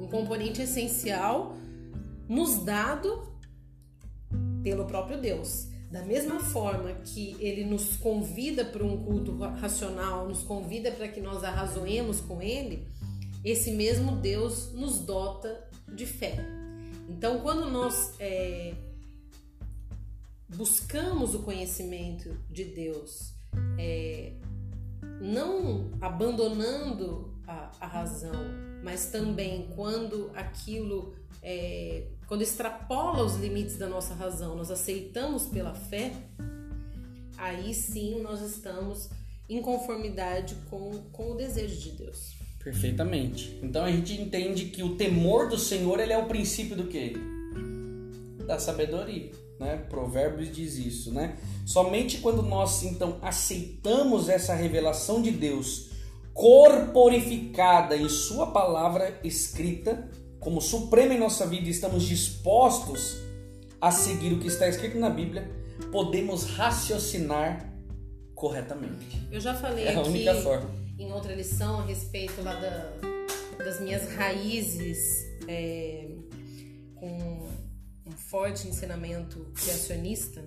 Um 0.00 0.06
componente 0.06 0.62
essencial 0.62 1.56
nos 2.28 2.64
dado 2.64 3.34
pelo 4.62 4.84
próprio 4.86 5.20
Deus. 5.20 5.73
Da 5.94 6.02
mesma 6.02 6.40
forma 6.40 6.92
que 7.04 7.36
ele 7.38 7.64
nos 7.64 7.96
convida 7.96 8.64
para 8.64 8.82
um 8.84 9.04
culto 9.04 9.38
ra- 9.38 9.50
racional, 9.54 10.26
nos 10.26 10.42
convida 10.42 10.90
para 10.90 11.06
que 11.06 11.20
nós 11.20 11.44
arrazoemos 11.44 12.20
com 12.20 12.42
ele, 12.42 12.84
esse 13.44 13.70
mesmo 13.70 14.16
Deus 14.16 14.72
nos 14.72 14.98
dota 14.98 15.70
de 15.94 16.04
fé. 16.04 16.44
Então, 17.08 17.38
quando 17.42 17.70
nós 17.70 18.16
é, 18.18 18.74
buscamos 20.48 21.32
o 21.32 21.44
conhecimento 21.44 22.36
de 22.50 22.64
Deus, 22.64 23.32
é, 23.78 24.32
não 25.20 25.92
abandonando 26.00 27.38
a, 27.46 27.70
a 27.78 27.86
razão, 27.86 28.32
mas 28.82 29.12
também 29.12 29.68
quando 29.76 30.32
aquilo, 30.34 31.14
é, 31.40 32.08
quando 32.26 32.42
extrapola 32.42 33.22
os 33.22 33.36
limites 33.36 33.76
da 33.76 33.86
nossa 33.86 34.14
razão, 34.14 34.56
nós 34.56 34.70
aceitamos 34.70 35.46
pela 35.46 35.74
fé, 35.74 36.12
aí 37.36 37.74
sim 37.74 38.20
nós 38.20 38.40
estamos 38.40 39.10
em 39.48 39.60
conformidade 39.60 40.54
com, 40.70 40.90
com 41.12 41.32
o 41.32 41.36
desejo 41.36 41.78
de 41.78 41.90
Deus. 41.90 42.34
Perfeitamente. 42.62 43.58
Então 43.62 43.84
a 43.84 43.90
gente 43.90 44.14
entende 44.14 44.66
que 44.66 44.82
o 44.82 44.96
temor 44.96 45.48
do 45.48 45.58
Senhor 45.58 46.00
ele 46.00 46.14
é 46.14 46.18
o 46.18 46.26
princípio 46.26 46.74
do 46.74 46.86
quê? 46.86 47.12
Da 48.46 48.58
sabedoria, 48.58 49.30
né? 49.60 49.84
Provérbios 49.90 50.50
diz 50.50 50.78
isso, 50.78 51.12
né? 51.12 51.36
Somente 51.66 52.18
quando 52.18 52.42
nós 52.42 52.82
então 52.82 53.18
aceitamos 53.20 54.30
essa 54.30 54.54
revelação 54.54 55.20
de 55.20 55.30
Deus 55.30 55.90
corporificada 56.32 57.96
em 57.96 58.08
sua 58.08 58.46
palavra 58.46 59.20
escrita 59.22 60.10
como 60.44 60.60
suprema 60.60 61.14
em 61.14 61.18
nossa 61.18 61.46
vida, 61.46 61.66
e 61.66 61.70
estamos 61.70 62.04
dispostos 62.04 63.16
a 63.80 63.90
seguir 63.90 64.32
o 64.34 64.38
que 64.40 64.46
está 64.46 64.68
escrito 64.68 64.98
na 64.98 65.10
Bíblia, 65.10 65.50
podemos 65.90 66.44
raciocinar 66.44 67.72
corretamente. 68.34 69.20
Eu 69.32 69.40
já 69.40 69.54
falei 69.54 69.86
É 69.86 69.90
aqui 69.90 69.96
em 70.98 71.12
outra 71.12 71.34
lição 71.34 71.80
a 71.80 71.84
respeito 71.86 72.40
lá 72.42 72.54
da- 72.54 72.92
das 73.64 73.80
minhas 73.80 74.08
raízes 74.14 75.24
é, 75.48 76.08
com 76.94 77.48
um 78.06 78.12
forte 78.12 78.68
ensinamento 78.68 79.46
criacionista 79.54 80.44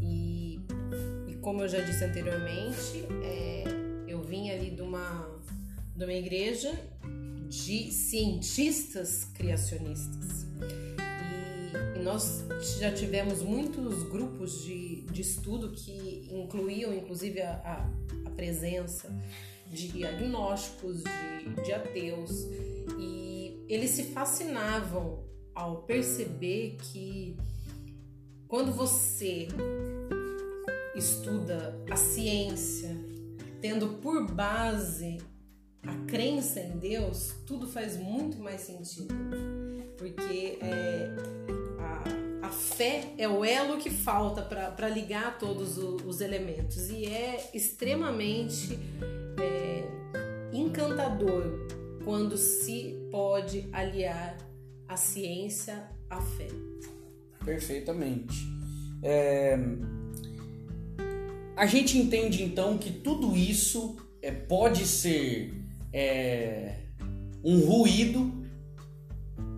e, 0.00 0.60
e 1.28 1.34
como 1.36 1.62
eu 1.62 1.68
já 1.68 1.80
disse 1.80 2.04
anteriormente 2.04 3.04
é, 3.22 3.64
eu 4.08 4.22
vim 4.22 4.50
ali 4.50 4.70
de 4.70 4.82
uma, 4.82 5.28
de 5.94 6.04
uma 6.04 6.12
igreja 6.12 6.72
de 7.52 7.92
cientistas 7.92 9.24
criacionistas. 9.34 10.46
E, 11.94 11.98
e 11.98 12.02
nós 12.02 12.46
já 12.80 12.90
tivemos 12.90 13.42
muitos 13.42 14.04
grupos 14.04 14.64
de, 14.64 15.02
de 15.02 15.20
estudo 15.20 15.70
que 15.70 16.30
incluíam 16.32 16.94
inclusive 16.94 17.42
a, 17.42 17.52
a, 17.56 18.26
a 18.26 18.30
presença 18.30 19.14
de 19.70 20.02
agnósticos, 20.02 21.02
de, 21.02 21.62
de 21.62 21.72
ateus, 21.74 22.46
e 22.98 23.66
eles 23.68 23.90
se 23.90 24.04
fascinavam 24.04 25.22
ao 25.54 25.82
perceber 25.82 26.78
que 26.80 27.36
quando 28.48 28.72
você 28.72 29.48
estuda 30.94 31.78
a 31.90 31.96
ciência, 31.96 32.96
tendo 33.60 33.98
por 34.00 34.26
base 34.30 35.18
a 35.86 35.94
crença 36.06 36.60
em 36.60 36.78
Deus, 36.78 37.34
tudo 37.44 37.66
faz 37.66 37.96
muito 37.96 38.38
mais 38.38 38.60
sentido. 38.60 39.14
Porque 39.96 40.58
é, 40.60 41.10
a, 42.42 42.46
a 42.46 42.50
fé 42.50 43.12
é 43.18 43.28
o 43.28 43.44
elo 43.44 43.78
que 43.78 43.90
falta 43.90 44.42
para 44.42 44.88
ligar 44.88 45.38
todos 45.38 45.78
os, 45.78 46.02
os, 46.04 46.20
elementos. 46.20 46.88
E 46.88 47.06
é 47.06 47.50
extremamente 47.52 48.78
é, 49.40 49.84
encantador 50.52 51.66
quando 52.04 52.36
se 52.36 53.08
pode 53.10 53.68
aliar 53.72 54.36
a 54.88 54.96
ciência 54.96 55.88
à 56.08 56.20
fé. 56.20 56.48
Perfeitamente. 57.44 58.46
É... 59.02 59.58
A 61.56 61.66
gente 61.66 61.98
entende 61.98 62.42
então 62.42 62.78
que 62.78 62.90
tudo 62.90 63.36
isso 63.36 63.96
é, 64.20 64.30
pode 64.30 64.86
ser 64.86 65.61
é, 65.92 66.74
um 67.44 67.60
ruído 67.60 68.42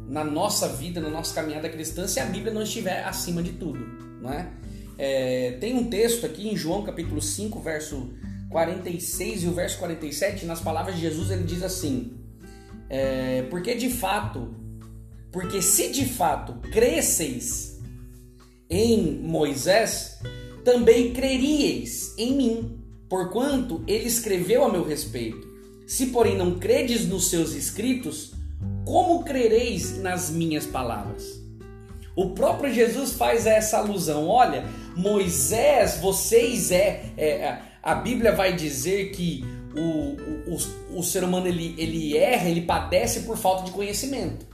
na 0.09 0.25
nossa 0.25 0.69
vida, 0.69 1.01
na 1.01 1.09
nossa 1.09 1.35
caminhada 1.35 1.69
cristã, 1.69 2.07
se 2.07 2.21
a 2.21 2.27
Bíblia 2.27 2.53
não 2.53 2.63
estiver 2.63 3.05
acima 3.05 3.43
de 3.43 3.53
tudo. 3.53 3.81
Não 4.21 4.33
é? 4.33 4.51
É, 4.97 5.53
tem 5.61 5.75
um 5.75 5.89
texto 5.89 6.25
aqui 6.25 6.49
em 6.49 6.57
João 6.57 6.83
capítulo 6.83 7.21
5, 7.21 7.61
verso 7.61 8.11
46 8.51 9.43
e 9.43 9.47
o 9.49 9.53
verso 9.53 9.79
47, 9.79 10.47
nas 10.47 10.61
palavras 10.61 10.95
de 10.95 11.01
Jesus, 11.01 11.31
ele 11.31 11.45
diz 11.45 11.63
assim: 11.63 12.13
é, 12.89 13.43
Porque 13.51 13.75
de 13.75 13.91
fato, 13.91 14.55
porque 15.33 15.61
se 15.61 15.91
de 15.91 16.05
fato 16.07 16.55
cresceis 16.71 17.81
em 18.71 19.19
Moisés, 19.19 20.19
também 20.65 21.13
creríeis 21.13 22.15
em 22.17 22.37
mim, 22.37 22.85
porquanto 23.09 23.83
ele 23.87 24.07
escreveu 24.07 24.65
a 24.65 24.71
meu 24.71 24.85
respeito. 24.85 25.54
Se, 25.87 26.07
porém, 26.07 26.37
não 26.37 26.59
credes 26.59 27.07
nos 27.07 27.29
seus 27.29 27.55
escritos, 27.55 28.33
como 28.85 29.25
crereis 29.25 29.99
nas 29.99 30.31
minhas 30.31 30.67
palavras? 30.67 31.43
O 32.17 32.31
próprio 32.31 32.73
Jesus 32.73 33.13
faz 33.13 33.47
essa 33.47 33.79
alusão. 33.79 34.29
Olha, 34.29 34.65
Moisés, 34.97 35.99
vocês 36.01 36.71
é, 36.71 37.13
é 37.17 37.59
a 37.83 37.95
Bíblia 37.95 38.33
vai 38.33 38.55
dizer 38.55 39.11
que 39.11 39.45
o, 39.77 40.51
o, 40.51 40.99
o, 40.99 41.03
ser 41.03 41.25
humano 41.25 41.47
ele, 41.47 41.75
ele 41.77 42.17
erra, 42.17 42.49
ele 42.49 42.63
padece 42.63 43.21
por 43.21 43.37
falta 43.37 43.65
de 43.65 43.73
conhecimento. 43.73 44.47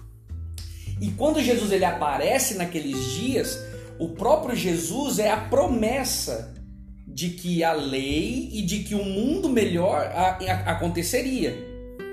E 1.01 1.11
quando 1.13 1.41
Jesus 1.41 1.71
ele 1.71 1.85
aparece 1.85 2.55
naqueles 2.55 3.13
dias, 3.13 3.59
o 3.99 4.09
próprio 4.09 4.57
Jesus 4.57 5.19
é 5.19 5.31
a 5.31 5.37
promessa 5.37 6.55
de 7.13 7.31
que 7.31 7.63
a 7.65 7.73
lei 7.73 8.49
e 8.53 8.63
de 8.63 8.81
que 8.81 8.95
o 8.95 9.01
um 9.01 9.05
mundo 9.05 9.49
melhor 9.49 10.01
a, 10.15 10.39
a, 10.39 10.73
aconteceria, 10.73 11.57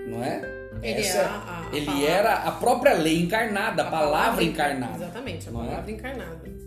não 0.08 0.24
é? 0.24 0.42
Ele, 0.82 1.00
Essa, 1.00 1.18
é 1.18 1.24
a, 1.24 1.70
ele 1.74 1.86
palavra, 1.86 2.08
era 2.08 2.34
a 2.34 2.52
própria 2.52 2.94
lei 2.94 3.20
encarnada, 3.20 3.84
a, 3.84 3.86
palavra, 3.86 4.12
palavra 4.12 4.44
encarnada. 4.44 4.96
Exatamente, 4.96 5.48
a 5.48 5.52
é? 5.52 5.54
palavra 5.54 5.92
é? 5.92 5.94
encarnada. 5.94 6.58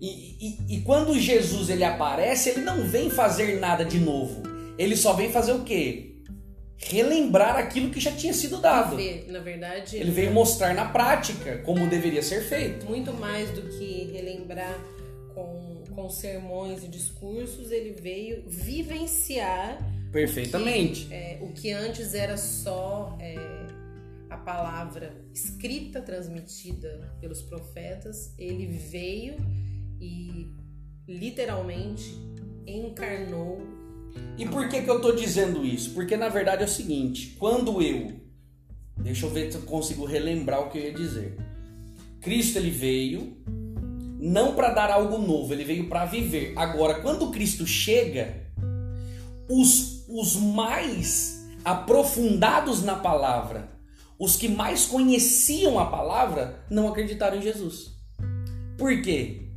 E, 0.00 0.36
e, 0.40 0.76
e, 0.76 0.80
quando 0.80 1.18
Jesus 1.18 1.68
ele 1.68 1.84
aparece, 1.84 2.50
ele 2.50 2.62
não 2.62 2.84
vem 2.84 3.10
fazer 3.10 3.60
nada 3.60 3.84
de 3.84 3.98
novo. 3.98 4.42
Ele 4.78 4.96
só 4.96 5.12
vem 5.12 5.30
fazer 5.30 5.52
o 5.52 5.62
quê? 5.62 6.10
relembrar 6.82 7.56
aquilo 7.56 7.90
que 7.90 8.00
já 8.00 8.10
tinha 8.10 8.32
sido 8.32 8.56
dado. 8.58 8.96
Na 9.28 9.40
verdade, 9.40 9.96
ele 9.96 10.10
veio 10.10 10.32
mostrar 10.32 10.74
na 10.74 10.86
prática 10.86 11.58
como 11.58 11.86
deveria 11.86 12.22
ser 12.22 12.40
feito. 12.40 12.86
Muito 12.86 13.12
mais 13.12 13.50
do 13.50 13.62
que 13.62 14.10
relembrar 14.12 14.78
com, 15.34 15.84
com 15.94 16.08
sermões 16.10 16.84
e 16.84 16.88
discursos, 16.88 17.70
ele 17.70 17.92
veio 17.92 18.44
vivenciar 18.46 19.78
perfeitamente 20.12 21.04
o 21.04 21.08
que, 21.08 21.14
é, 21.14 21.38
o 21.40 21.52
que 21.52 21.72
antes 21.72 22.14
era 22.14 22.36
só 22.36 23.16
é, 23.20 23.36
a 24.28 24.36
palavra 24.36 25.14
escrita 25.32 26.00
transmitida 26.00 27.14
pelos 27.20 27.42
profetas. 27.42 28.34
Ele 28.38 28.66
veio 28.66 29.36
e 30.00 30.52
literalmente 31.06 32.14
encarnou 32.66 33.80
e 34.38 34.46
por 34.46 34.68
que, 34.68 34.82
que 34.82 34.90
eu 34.90 34.96
estou 34.96 35.14
dizendo 35.14 35.64
isso? 35.64 35.92
Porque 35.92 36.16
na 36.16 36.28
verdade 36.28 36.62
é 36.62 36.64
o 36.64 36.68
seguinte: 36.68 37.36
quando 37.38 37.82
eu. 37.82 38.12
Deixa 38.96 39.26
eu 39.26 39.30
ver 39.30 39.50
se 39.50 39.56
eu 39.56 39.62
consigo 39.62 40.04
relembrar 40.04 40.60
o 40.60 40.70
que 40.70 40.78
eu 40.78 40.82
ia 40.82 40.92
dizer. 40.92 41.36
Cristo 42.20 42.58
ele 42.58 42.70
veio 42.70 43.36
não 44.20 44.54
para 44.54 44.70
dar 44.70 44.90
algo 44.90 45.16
novo, 45.18 45.54
ele 45.54 45.64
veio 45.64 45.88
para 45.88 46.04
viver. 46.04 46.52
Agora, 46.56 47.00
quando 47.00 47.30
Cristo 47.30 47.66
chega, 47.66 48.46
os, 49.48 50.04
os 50.08 50.36
mais 50.36 51.48
aprofundados 51.64 52.82
na 52.82 52.96
palavra, 52.96 53.70
os 54.18 54.36
que 54.36 54.48
mais 54.48 54.84
conheciam 54.84 55.78
a 55.78 55.86
palavra, 55.86 56.62
não 56.68 56.86
acreditaram 56.88 57.38
em 57.38 57.42
Jesus. 57.42 57.92
Por 58.76 59.00
quê? 59.00 59.48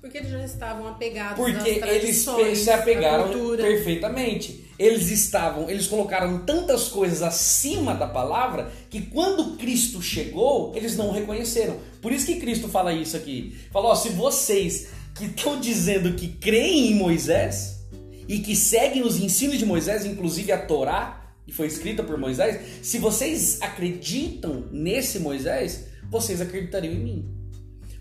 Porque 0.00 0.18
eles 0.18 0.30
já 0.30 0.44
estavam 0.44 0.86
apegados 0.86 1.36
Porque 1.36 1.68
eles 1.68 2.58
se 2.58 2.70
apegaram 2.70 3.56
perfeitamente. 3.56 4.63
Eles 4.84 5.10
estavam, 5.10 5.70
eles 5.70 5.86
colocaram 5.86 6.40
tantas 6.40 6.88
coisas 6.88 7.22
acima 7.22 7.94
da 7.94 8.06
palavra 8.06 8.70
que 8.90 9.00
quando 9.00 9.56
Cristo 9.56 10.02
chegou, 10.02 10.74
eles 10.76 10.94
não 10.94 11.10
reconheceram. 11.10 11.78
Por 12.02 12.12
isso 12.12 12.26
que 12.26 12.36
Cristo 12.36 12.68
fala 12.68 12.92
isso 12.92 13.16
aqui. 13.16 13.56
Falou: 13.72 13.92
ó, 13.92 13.94
se 13.94 14.10
vocês 14.10 14.88
que 15.14 15.24
estão 15.24 15.58
dizendo 15.58 16.12
que 16.12 16.28
creem 16.28 16.90
em 16.90 16.94
Moisés 16.96 17.78
e 18.28 18.40
que 18.40 18.54
seguem 18.54 19.02
os 19.02 19.18
ensinos 19.18 19.58
de 19.58 19.64
Moisés, 19.64 20.04
inclusive 20.04 20.52
a 20.52 20.58
Torá, 20.58 21.32
que 21.46 21.52
foi 21.52 21.66
escrita 21.66 22.02
por 22.02 22.18
Moisés, 22.18 22.60
se 22.82 22.98
vocês 22.98 23.62
acreditam 23.62 24.66
nesse 24.70 25.18
Moisés, 25.18 25.86
vocês 26.10 26.42
acreditariam 26.42 26.92
em 26.92 27.00
mim. 27.00 27.28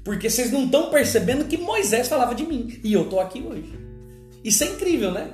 Porque 0.04 0.30
vocês 0.30 0.52
não 0.52 0.65
estão 0.65 0.89
percebendo 0.89 1.46
que 1.46 1.56
Moisés 1.56 2.10
falava 2.10 2.36
de 2.36 2.46
mim. 2.46 2.78
E 2.84 2.91
eu 2.91 3.06
tô 3.06 3.22
aqui 3.22 3.41
hoje. 3.41 3.80
Isso 4.43 4.65
é 4.65 4.67
incrível, 4.67 5.13
né? 5.13 5.32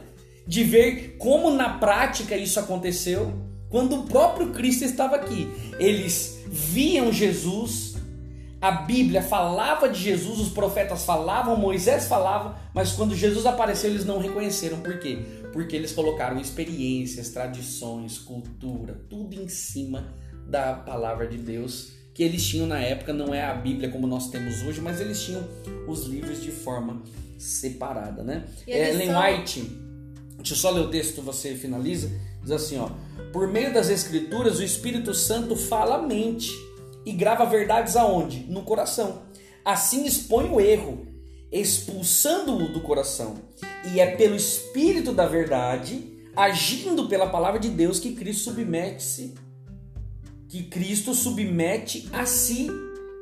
De 0.49 0.63
ver 0.63 1.15
como 1.19 1.51
na 1.51 1.77
prática 1.77 2.35
isso 2.35 2.59
aconteceu 2.59 3.31
quando 3.69 3.99
o 3.99 4.03
próprio 4.07 4.49
Cristo 4.49 4.83
estava 4.83 5.15
aqui. 5.15 5.47
Eles 5.77 6.43
viam 6.47 7.13
Jesus, 7.13 7.95
a 8.59 8.71
Bíblia 8.71 9.21
falava 9.21 9.87
de 9.87 10.01
Jesus, 10.01 10.39
os 10.39 10.49
profetas 10.49 11.05
falavam, 11.05 11.55
Moisés 11.55 12.07
falava, 12.07 12.57
mas 12.73 12.93
quando 12.93 13.15
Jesus 13.15 13.45
apareceu 13.45 13.91
eles 13.91 14.05
não 14.05 14.17
reconheceram. 14.17 14.79
Por 14.79 14.97
quê? 14.97 15.19
Porque 15.53 15.75
eles 15.75 15.91
colocaram 15.91 16.41
experiências, 16.41 17.29
tradições, 17.29 18.17
cultura, 18.17 18.99
tudo 19.07 19.39
em 19.39 19.47
cima 19.47 20.15
da 20.47 20.73
palavra 20.73 21.27
de 21.27 21.37
Deus 21.37 21.91
que 22.11 22.23
eles 22.23 22.43
tinham 22.43 22.65
na 22.65 22.79
época, 22.79 23.13
não 23.13 23.35
é 23.35 23.45
a 23.45 23.53
Bíblia 23.53 23.91
como 23.91 24.07
nós 24.07 24.31
temos 24.31 24.63
hoje, 24.63 24.81
mas 24.81 24.99
eles 24.99 25.23
tinham 25.23 25.47
os 25.87 26.05
livros 26.05 26.41
de 26.41 26.49
forma 26.49 27.03
separada, 27.37 28.23
né? 28.23 28.45
Ellen 28.67 29.07
são... 29.07 29.21
White, 29.21 29.88
deixa 30.39 30.53
eu 30.53 30.57
só 30.57 30.71
ler 30.71 30.81
o 30.81 30.89
texto, 30.89 31.21
você 31.21 31.55
finaliza, 31.55 32.11
diz 32.41 32.51
assim, 32.51 32.77
ó: 32.77 32.89
Por 33.31 33.47
meio 33.47 33.73
das 33.73 33.89
escrituras, 33.89 34.59
o 34.59 34.63
Espírito 34.63 35.13
Santo 35.13 35.55
fala 35.55 35.95
a 35.95 36.01
mente 36.01 36.51
e 37.05 37.11
grava 37.11 37.45
verdades 37.45 37.95
aonde? 37.95 38.45
No 38.49 38.63
coração. 38.63 39.23
Assim 39.63 40.05
expõe 40.05 40.49
o 40.49 40.59
erro, 40.59 41.07
expulsando-o 41.51 42.73
do 42.73 42.81
coração. 42.81 43.35
E 43.93 43.99
é 43.99 44.15
pelo 44.15 44.35
Espírito 44.35 45.13
da 45.13 45.27
verdade, 45.27 46.17
agindo 46.35 47.07
pela 47.07 47.29
palavra 47.29 47.59
de 47.59 47.69
Deus, 47.69 47.99
que 47.99 48.13
Cristo 48.13 48.45
submete-se 48.45 49.35
que 50.49 50.63
Cristo 50.63 51.13
submete 51.13 52.09
a 52.11 52.25
si 52.25 52.67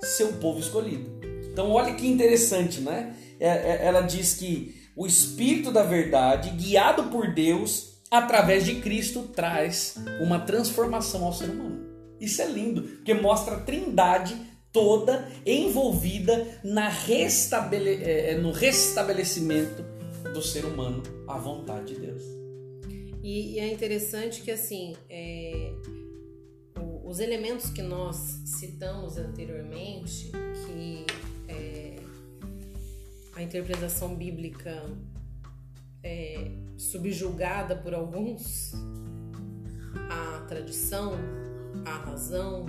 seu 0.01 0.33
povo 0.33 0.59
escolhido. 0.59 1.19
Então, 1.51 1.69
olha 1.71 1.93
que 1.93 2.07
interessante, 2.07 2.79
né? 2.79 3.15
É, 3.39 3.49
é, 3.49 3.85
ela 3.85 4.01
diz 4.01 4.35
que 4.35 4.76
o 4.97 5.05
Espírito 5.05 5.71
da 5.71 5.83
Verdade, 5.83 6.49
guiado 6.49 7.03
por 7.11 7.31
Deus, 7.31 8.01
através 8.09 8.65
de 8.65 8.81
Cristo, 8.81 9.29
traz 9.33 9.95
uma 10.19 10.39
transformação 10.39 11.23
ao 11.23 11.31
ser 11.31 11.51
humano. 11.51 11.85
Isso 12.19 12.41
é 12.41 12.47
lindo, 12.47 12.81
porque 12.81 13.13
mostra 13.13 13.57
a 13.57 13.59
trindade 13.59 14.35
toda 14.73 15.31
envolvida 15.45 16.59
na 16.63 16.89
restabele... 16.89 18.03
É, 18.03 18.39
no 18.39 18.51
restabelecimento 18.51 19.85
do 20.33 20.41
ser 20.41 20.65
humano 20.65 21.03
à 21.27 21.37
vontade 21.37 21.93
de 21.93 21.99
Deus. 21.99 22.23
E, 23.23 23.59
é 23.59 23.71
interessante 23.71 24.41
que 24.41 24.49
assim, 24.49 24.95
é, 25.09 25.73
os 27.05 27.19
elementos 27.19 27.69
que 27.69 27.83
nós 27.83 28.41
citamos 28.45 29.17
anteriormente, 29.17 30.31
que 30.65 31.05
é, 31.05 31.26
a 33.37 33.43
interpretação 33.43 34.15
bíblica 34.15 34.83
é 36.03 36.49
subjugada 36.75 37.75
por 37.75 37.93
alguns 37.93 38.73
à 40.09 40.43
tradição, 40.47 41.13
à 41.85 41.97
razão, 41.97 42.65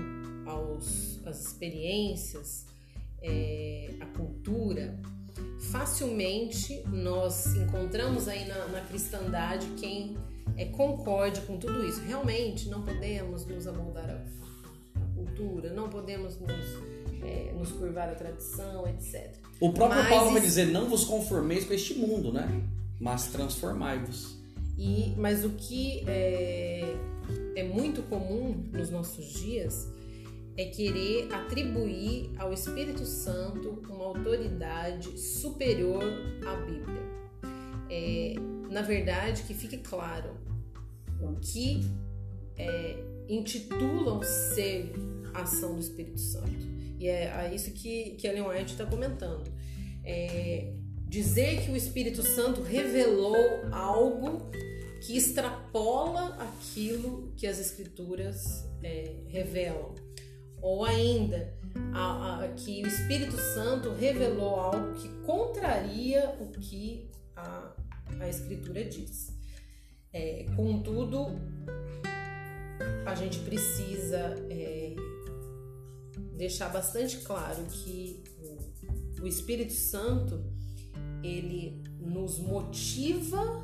aos, 0.47 1.27
às 1.27 1.47
experiências, 1.47 2.66
é, 3.23 3.95
à 3.99 4.07
cultura, 4.07 5.01
facilmente 5.73 6.83
nós 6.87 7.55
encontramos 7.55 8.29
aí 8.29 8.47
na, 8.47 8.66
na 8.69 8.83
cristandade 8.83 9.66
quem 9.81 10.19
é, 10.55 10.66
concorde 10.66 11.41
com 11.43 11.57
tudo 11.57 11.83
isso. 11.87 12.03
Realmente 12.03 12.69
não 12.69 12.83
podemos 12.83 13.47
nos 13.47 13.66
amoldar 13.66 14.11
à 14.11 15.14
cultura, 15.14 15.73
não 15.73 15.89
podemos 15.89 16.39
nos, 16.39 17.23
é, 17.25 17.53
nos 17.55 17.73
curvar 17.73 18.11
à 18.11 18.14
tradição, 18.14 18.87
etc. 18.87 19.47
O 19.61 19.72
próprio 19.72 20.00
Mas 20.00 20.09
Paulo 20.09 20.32
vai 20.32 20.40
dizer: 20.40 20.66
não 20.66 20.88
vos 20.88 21.04
conformeis 21.04 21.64
com 21.64 21.74
este 21.74 21.94
mundo, 21.94 22.32
né? 22.32 22.62
Mas 23.00 23.26
transformai-vos. 23.28 24.36
E, 24.76 25.14
mas 25.16 25.44
o 25.44 25.50
que 25.50 26.04
é, 26.06 26.94
é 27.56 27.64
muito 27.64 28.02
comum 28.02 28.64
nos 28.72 28.90
nossos 28.90 29.24
dias 29.24 29.88
é 30.56 30.64
querer 30.66 31.32
atribuir 31.32 32.30
ao 32.36 32.52
Espírito 32.52 33.04
Santo 33.04 33.82
uma 33.88 34.04
autoridade 34.04 35.18
superior 35.18 36.04
à 36.46 36.56
Bíblia. 36.56 37.02
É, 37.90 38.34
na 38.70 38.82
verdade, 38.82 39.42
que 39.42 39.54
fique 39.54 39.78
claro, 39.78 40.36
o 41.20 41.34
que 41.40 41.80
é, 42.56 42.96
intitulam 43.28 44.22
ser 44.22 44.92
a 45.34 45.42
ação 45.42 45.74
do 45.74 45.80
Espírito 45.80 46.18
Santo. 46.18 46.78
E 46.99 47.09
é 47.09 47.53
isso 47.55 47.70
que, 47.72 48.16
que 48.18 48.26
Ellen 48.26 48.49
White 48.49 48.72
está 48.72 48.84
comentando. 48.84 49.51
É, 50.05 50.72
dizer 51.07 51.62
que 51.62 51.70
o 51.70 51.76
Espírito 51.76 52.22
Santo 52.22 52.62
revelou 52.62 53.36
algo 53.70 54.51
que 55.01 55.16
extrapola 55.16 56.36
aquilo 56.40 57.32
que 57.36 57.46
as 57.46 57.59
Escrituras 57.59 58.64
é, 58.82 59.14
revelam 59.28 59.94
ou 60.61 60.84
ainda 60.84 61.55
a, 61.92 62.44
a, 62.44 62.49
que 62.49 62.82
o 62.82 62.86
Espírito 62.86 63.36
Santo 63.36 63.92
revelou 63.92 64.57
algo 64.57 64.94
que 64.94 65.09
contraria 65.24 66.34
o 66.40 66.49
que 66.49 67.09
a, 67.36 67.72
a 68.20 68.28
Escritura 68.28 68.84
diz. 68.84 69.36
É, 70.12 70.46
contudo, 70.57 71.26
a 73.07 73.14
gente 73.14 73.38
precisa 73.40 74.36
é, 74.51 74.78
deixar 76.39 76.68
bastante 76.68 77.18
claro 77.18 77.64
que 77.68 78.22
o, 79.20 79.26
Espírito 79.26 79.72
Santo 79.72 80.41
ele 81.22 81.82
nos 82.01 82.39
motiva 82.39 83.61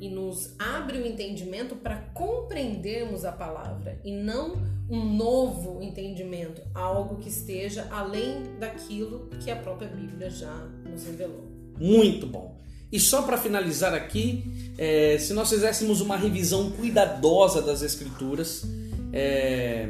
e 0.00 0.08
nos 0.08 0.54
abre 0.56 0.98
o 0.98 1.06
entendimento 1.06 1.74
para 1.74 1.96
compreendermos 2.14 3.24
a 3.24 3.32
palavra 3.32 4.00
e 4.04 4.12
não 4.12 4.54
um 4.88 5.04
novo 5.16 5.82
entendimento, 5.82 6.62
algo 6.72 7.16
que 7.16 7.28
esteja 7.28 7.88
além 7.90 8.56
daquilo 8.60 9.28
que 9.42 9.50
a 9.50 9.56
própria 9.56 9.88
Bíblia 9.88 10.30
já 10.30 10.54
nos 10.88 11.04
revelou. 11.04 11.44
Muito 11.76 12.28
bom. 12.28 12.56
E 12.92 13.00
só 13.00 13.22
para 13.22 13.36
finalizar 13.36 13.92
aqui, 13.92 14.72
é, 14.78 15.18
se 15.18 15.34
nós 15.34 15.50
fizéssemos 15.50 16.00
uma 16.00 16.16
revisão 16.16 16.70
cuidadosa 16.70 17.60
das 17.60 17.82
Escrituras, 17.82 18.64
é, 19.12 19.88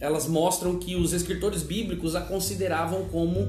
elas 0.00 0.26
mostram 0.26 0.78
que 0.78 0.94
os 0.96 1.12
escritores 1.12 1.62
bíblicos 1.62 2.14
a 2.14 2.20
consideravam 2.20 3.04
como 3.04 3.46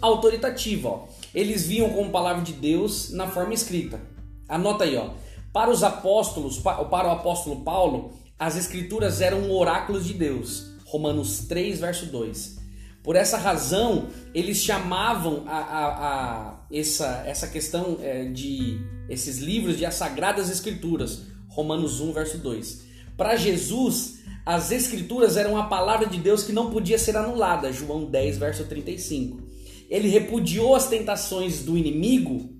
autoritativa. 0.00 0.88
Ó. 0.88 1.08
Eles 1.34 1.66
viam 1.66 1.90
como 1.90 2.10
palavra 2.10 2.42
de 2.42 2.52
Deus 2.52 3.10
na 3.10 3.26
forma 3.26 3.54
escrita. 3.54 4.00
Anota 4.48 4.84
aí, 4.84 4.96
ó. 4.96 5.10
Para 5.52 5.70
os 5.70 5.82
apóstolos, 5.82 6.58
para 6.58 7.08
o 7.08 7.10
apóstolo 7.10 7.62
Paulo, 7.62 8.12
as 8.38 8.56
escrituras 8.56 9.20
eram 9.20 9.50
oráculos 9.50 10.06
de 10.06 10.14
Deus. 10.14 10.70
Romanos 10.86 11.46
3, 11.46 11.80
verso 11.80 12.06
2. 12.06 12.58
Por 13.02 13.16
essa 13.16 13.38
razão, 13.38 14.08
eles 14.34 14.58
chamavam 14.58 15.44
a, 15.46 15.58
a, 15.58 15.86
a 15.86 16.60
essa, 16.70 17.22
essa 17.26 17.46
questão 17.46 17.98
é, 18.00 18.24
de 18.26 18.78
esses 19.08 19.38
livros 19.38 19.76
de 19.76 19.86
as 19.86 19.94
Sagradas 19.94 20.50
Escrituras. 20.50 21.22
Romanos 21.48 22.00
1, 22.00 22.12
verso 22.12 22.38
2. 22.38 22.84
Para 23.16 23.36
Jesus, 23.36 24.19
as 24.54 24.72
Escrituras 24.72 25.36
eram 25.36 25.56
a 25.56 25.66
palavra 25.66 26.08
de 26.08 26.18
Deus 26.18 26.42
que 26.42 26.52
não 26.52 26.70
podia 26.70 26.98
ser 26.98 27.16
anulada. 27.16 27.72
João 27.72 28.04
10, 28.04 28.36
verso 28.36 28.64
35. 28.64 29.40
Ele 29.88 30.08
repudiou 30.08 30.74
as 30.74 30.88
tentações 30.88 31.62
do 31.62 31.78
inimigo 31.78 32.50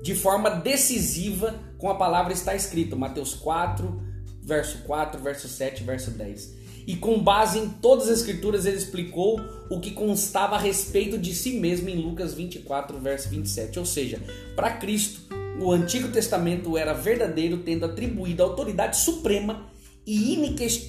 de 0.00 0.14
forma 0.14 0.48
decisiva 0.48 1.58
com 1.76 1.90
a 1.90 1.96
palavra 1.96 2.32
está 2.32 2.54
escrito, 2.54 2.96
Mateus 2.96 3.34
4, 3.34 4.00
verso 4.40 4.78
4, 4.84 5.20
verso 5.20 5.48
7, 5.48 5.82
verso 5.82 6.12
10. 6.12 6.54
E 6.86 6.94
com 6.94 7.20
base 7.20 7.58
em 7.58 7.68
todas 7.68 8.08
as 8.08 8.20
escrituras 8.20 8.64
ele 8.64 8.76
explicou 8.76 9.40
o 9.68 9.80
que 9.80 9.90
constava 9.90 10.54
a 10.54 10.58
respeito 10.58 11.18
de 11.18 11.34
si 11.34 11.58
mesmo 11.58 11.88
em 11.88 11.96
Lucas 11.96 12.32
24, 12.32 12.96
verso 13.00 13.28
27. 13.28 13.76
Ou 13.78 13.84
seja, 13.84 14.20
para 14.54 14.70
Cristo, 14.70 15.20
o 15.60 15.72
Antigo 15.72 16.08
Testamento 16.08 16.78
era 16.78 16.92
verdadeiro, 16.92 17.58
tendo 17.58 17.84
atribuído 17.84 18.44
autoridade 18.44 18.96
suprema 18.96 19.66
e 20.08 20.34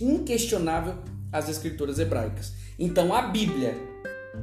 inquestionável 0.02 0.96
às 1.30 1.50
escrituras 1.50 2.00
hebraicas. 2.00 2.54
Então 2.80 3.14
a 3.14 3.24
Bíblia, 3.24 3.76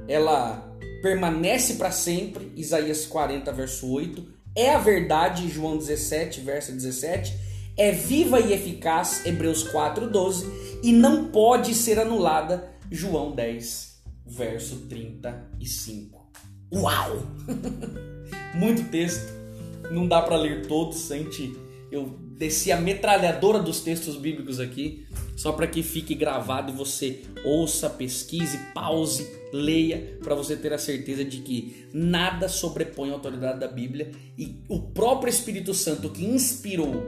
ela 0.07 0.77
permanece 1.01 1.77
para 1.77 1.91
sempre, 1.91 2.53
Isaías 2.55 3.07
40, 3.07 3.51
verso 3.53 3.91
8, 3.91 4.23
é 4.55 4.75
a 4.75 4.79
verdade, 4.79 5.49
João 5.49 5.79
17, 5.79 6.43
verso 6.43 6.73
17, 6.73 7.35
é 7.75 7.91
viva 7.91 8.39
e 8.39 8.53
eficaz, 8.53 9.25
Hebreus 9.25 9.63
4, 9.63 10.11
12, 10.11 10.81
e 10.83 10.93
não 10.93 11.29
pode 11.29 11.75
ser 11.75 11.99
anulada, 11.99 12.71
João 12.91 13.35
10, 13.35 14.03
verso 14.27 14.77
35. 14.91 16.31
Uau! 16.75 17.23
Muito 18.55 18.91
texto, 18.91 19.33
não 19.91 20.07
dá 20.07 20.21
para 20.21 20.37
ler 20.37 20.67
todos, 20.67 21.09
gente. 21.09 21.57
Eu 21.91 22.26
desci 22.37 22.71
a 22.71 22.79
metralhadora 22.79 23.59
dos 23.61 23.81
textos 23.81 24.17
bíblicos 24.17 24.61
aqui, 24.61 25.07
só 25.37 25.53
para 25.53 25.67
que 25.67 25.83
fique 25.83 26.15
gravado 26.15 26.71
e 26.71 26.77
você 26.77 27.23
ouça, 27.45 27.89
pesquise, 27.89 28.59
pause, 28.75 29.27
leia, 29.53 30.19
para 30.23 30.35
você 30.35 30.55
ter 30.55 30.73
a 30.73 30.79
certeza 30.79 31.25
de 31.25 31.39
que 31.39 31.87
nada 31.93 32.49
sobrepõe 32.49 33.11
a 33.11 33.15
autoridade 33.15 33.59
da 33.59 33.69
Bíblia 33.69 34.13
e 34.37 34.63
o 34.69 34.81
próprio 34.81 35.31
Espírito 35.31 35.73
Santo 35.73 36.11
que 36.11 36.25
inspirou 36.25 37.03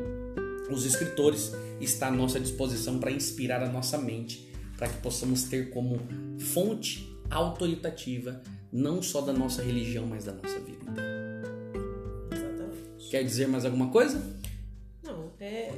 os 0.71 0.85
escritores 0.85 1.53
está 1.81 2.09
à 2.09 2.11
nossa 2.11 2.41
disposição 2.41 2.99
para 2.99 3.11
inspirar 3.11 3.63
a 3.63 3.69
nossa 3.71 3.99
mente, 3.99 4.51
para 4.77 4.89
que 4.89 5.01
possamos 5.01 5.45
ter 5.45 5.71
como 5.71 6.01
fonte 6.39 7.15
autoritativa 7.31 8.43
não 8.73 9.03
só 9.03 9.21
da 9.21 9.33
nossa 9.33 9.63
religião, 9.63 10.07
mas 10.07 10.25
da 10.25 10.33
nossa 10.33 10.59
vida 10.59 10.79
inteira. 10.91 11.43
Exatamente. 12.33 13.11
Quer 13.11 13.25
dizer 13.25 13.49
mais 13.49 13.65
alguma 13.65 13.89
coisa? 13.89 14.38
É 15.41 15.73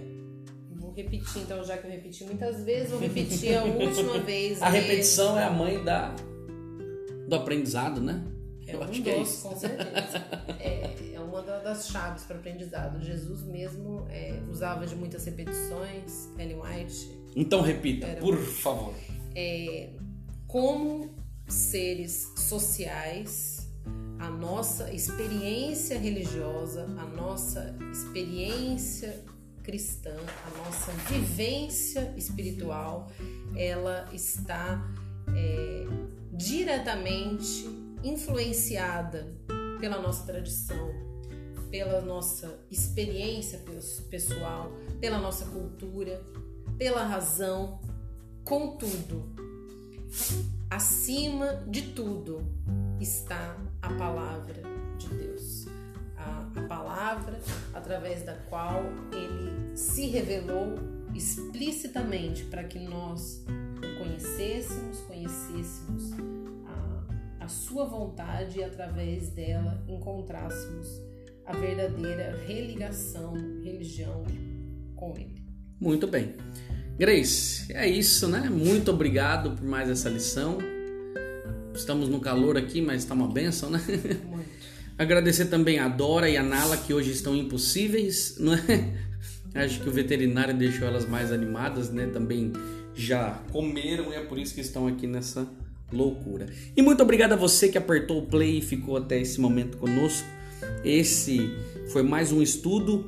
vou 0.80 0.92
repetir, 0.92 1.42
então, 1.42 1.62
já 1.62 1.76
que 1.76 1.86
eu 1.86 1.90
repeti 1.90 2.24
muitas 2.24 2.64
vezes, 2.64 2.90
vou 2.90 3.00
repetir 3.00 3.56
a 3.56 3.64
última 3.64 4.18
vez. 4.24 4.60
A 4.60 4.68
repetição 4.68 5.38
é 5.38 5.44
a 5.44 5.50
mãe 5.50 5.82
da, 5.84 6.14
do 7.28 7.36
aprendizado, 7.36 8.00
né? 8.00 8.24
É 8.66 8.74
eu 8.74 8.80
um 8.80 8.82
acho 8.84 9.02
que 9.02 9.10
é 9.10 9.22
isso. 9.22 9.48
com 9.48 9.56
certeza. 9.56 10.18
é, 10.58 11.14
é 11.14 11.20
uma 11.20 11.42
das 11.42 11.88
chaves 11.88 12.24
para 12.24 12.36
o 12.36 12.38
aprendizado. 12.40 13.00
Jesus 13.00 13.42
mesmo 13.42 14.06
é, 14.10 14.40
usava 14.50 14.86
de 14.86 14.96
muitas 14.96 15.24
repetições, 15.24 16.28
Ellen 16.38 16.60
White. 16.60 17.20
Então 17.36 17.60
repita, 17.60 18.06
era, 18.06 18.20
por 18.20 18.36
favor. 18.36 18.94
É, 19.34 19.90
como 20.46 21.10
seres 21.46 22.32
sociais, 22.36 23.68
a 24.18 24.30
nossa 24.30 24.92
experiência 24.92 25.98
religiosa, 25.98 26.84
a 26.98 27.04
nossa 27.06 27.76
experiência 27.92 29.24
cristã, 29.70 30.16
a 30.44 30.64
nossa 30.64 30.90
vivência 31.08 32.12
espiritual, 32.16 33.08
ela 33.54 34.08
está 34.12 34.84
é, 35.32 35.84
diretamente 36.32 37.68
influenciada 38.02 39.32
pela 39.78 40.02
nossa 40.02 40.26
tradição, 40.26 40.92
pela 41.70 42.00
nossa 42.00 42.58
experiência 42.68 43.62
pessoal, 44.10 44.72
pela 45.00 45.18
nossa 45.18 45.44
cultura, 45.44 46.20
pela 46.76 47.04
razão, 47.04 47.80
contudo, 48.42 49.32
acima 50.68 51.62
de 51.68 51.82
tudo 51.92 52.44
está 52.98 53.56
a 53.80 53.92
palavra 53.94 54.62
de 54.98 55.06
Deus. 55.10 55.66
A, 56.16 56.50
a 56.56 56.62
palavra 56.66 57.40
através 57.90 58.22
da 58.22 58.34
qual 58.48 58.84
ele 59.12 59.76
se 59.76 60.06
revelou 60.06 60.78
explicitamente 61.12 62.44
para 62.44 62.62
que 62.62 62.78
nós 62.78 63.44
o 63.48 63.98
conhecêssemos, 63.98 65.00
conhecêssemos 65.08 66.12
a, 67.40 67.44
a 67.44 67.48
sua 67.48 67.84
vontade 67.86 68.60
e 68.60 68.62
através 68.62 69.30
dela 69.30 69.82
encontrássemos 69.88 71.02
a 71.44 71.52
verdadeira 71.52 72.40
religação, 72.46 73.34
religião 73.64 74.22
com 74.94 75.16
ele. 75.16 75.42
Muito 75.80 76.06
bem. 76.06 76.36
Grace, 76.96 77.72
é 77.72 77.88
isso, 77.88 78.28
né? 78.28 78.48
Muito 78.48 78.92
obrigado 78.92 79.56
por 79.56 79.64
mais 79.64 79.90
essa 79.90 80.08
lição. 80.08 80.58
Estamos 81.74 82.08
no 82.08 82.20
calor 82.20 82.56
aqui, 82.56 82.80
mas 82.80 83.02
está 83.02 83.14
uma 83.14 83.26
benção, 83.26 83.68
né? 83.68 83.80
Agradecer 85.00 85.46
também 85.46 85.78
a 85.78 85.88
Dora 85.88 86.28
e 86.28 86.36
a 86.36 86.42
Nala, 86.42 86.76
que 86.76 86.92
hoje 86.92 87.10
estão 87.10 87.34
impossíveis, 87.34 88.36
não 88.38 88.52
é? 88.52 88.92
Acho 89.54 89.80
que 89.80 89.88
o 89.88 89.90
veterinário 89.90 90.54
deixou 90.54 90.86
elas 90.86 91.08
mais 91.08 91.32
animadas, 91.32 91.88
né? 91.88 92.06
Também 92.08 92.52
já 92.94 93.42
comeram 93.50 94.12
e 94.12 94.16
é 94.16 94.20
por 94.20 94.38
isso 94.38 94.54
que 94.54 94.60
estão 94.60 94.86
aqui 94.86 95.06
nessa 95.06 95.48
loucura. 95.90 96.44
E 96.76 96.82
muito 96.82 97.02
obrigado 97.02 97.32
a 97.32 97.36
você 97.36 97.70
que 97.70 97.78
apertou 97.78 98.18
o 98.18 98.26
play 98.26 98.58
e 98.58 98.60
ficou 98.60 98.98
até 98.98 99.18
esse 99.18 99.40
momento 99.40 99.78
conosco. 99.78 100.28
Esse 100.84 101.50
foi 101.90 102.02
mais 102.02 102.30
um 102.30 102.42
estudo 102.42 103.06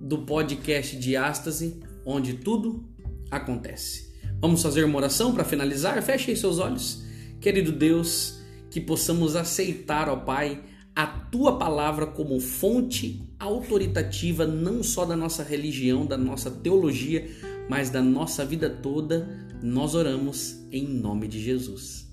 do 0.00 0.18
podcast 0.18 0.96
de 0.96 1.16
Ástase, 1.16 1.80
onde 2.06 2.34
tudo 2.34 2.88
acontece. 3.28 4.14
Vamos 4.40 4.62
fazer 4.62 4.84
uma 4.84 4.98
oração 4.98 5.34
para 5.34 5.42
finalizar? 5.42 6.00
Feche 6.00 6.30
aí 6.30 6.36
seus 6.36 6.60
olhos. 6.60 7.02
Querido 7.40 7.72
Deus, 7.72 8.38
que 8.70 8.80
possamos 8.80 9.34
aceitar, 9.34 10.08
ó 10.08 10.14
Pai, 10.14 10.62
a 10.94 11.06
tua 11.06 11.58
palavra 11.58 12.06
como 12.06 12.38
fonte 12.38 13.28
autoritativa 13.38 14.46
não 14.46 14.82
só 14.82 15.04
da 15.04 15.16
nossa 15.16 15.42
religião, 15.42 16.06
da 16.06 16.16
nossa 16.16 16.50
teologia, 16.50 17.28
mas 17.68 17.90
da 17.90 18.00
nossa 18.00 18.44
vida 18.44 18.70
toda. 18.70 19.28
Nós 19.60 19.94
oramos 19.94 20.58
em 20.70 20.86
nome 20.86 21.26
de 21.26 21.42
Jesus. 21.42 22.03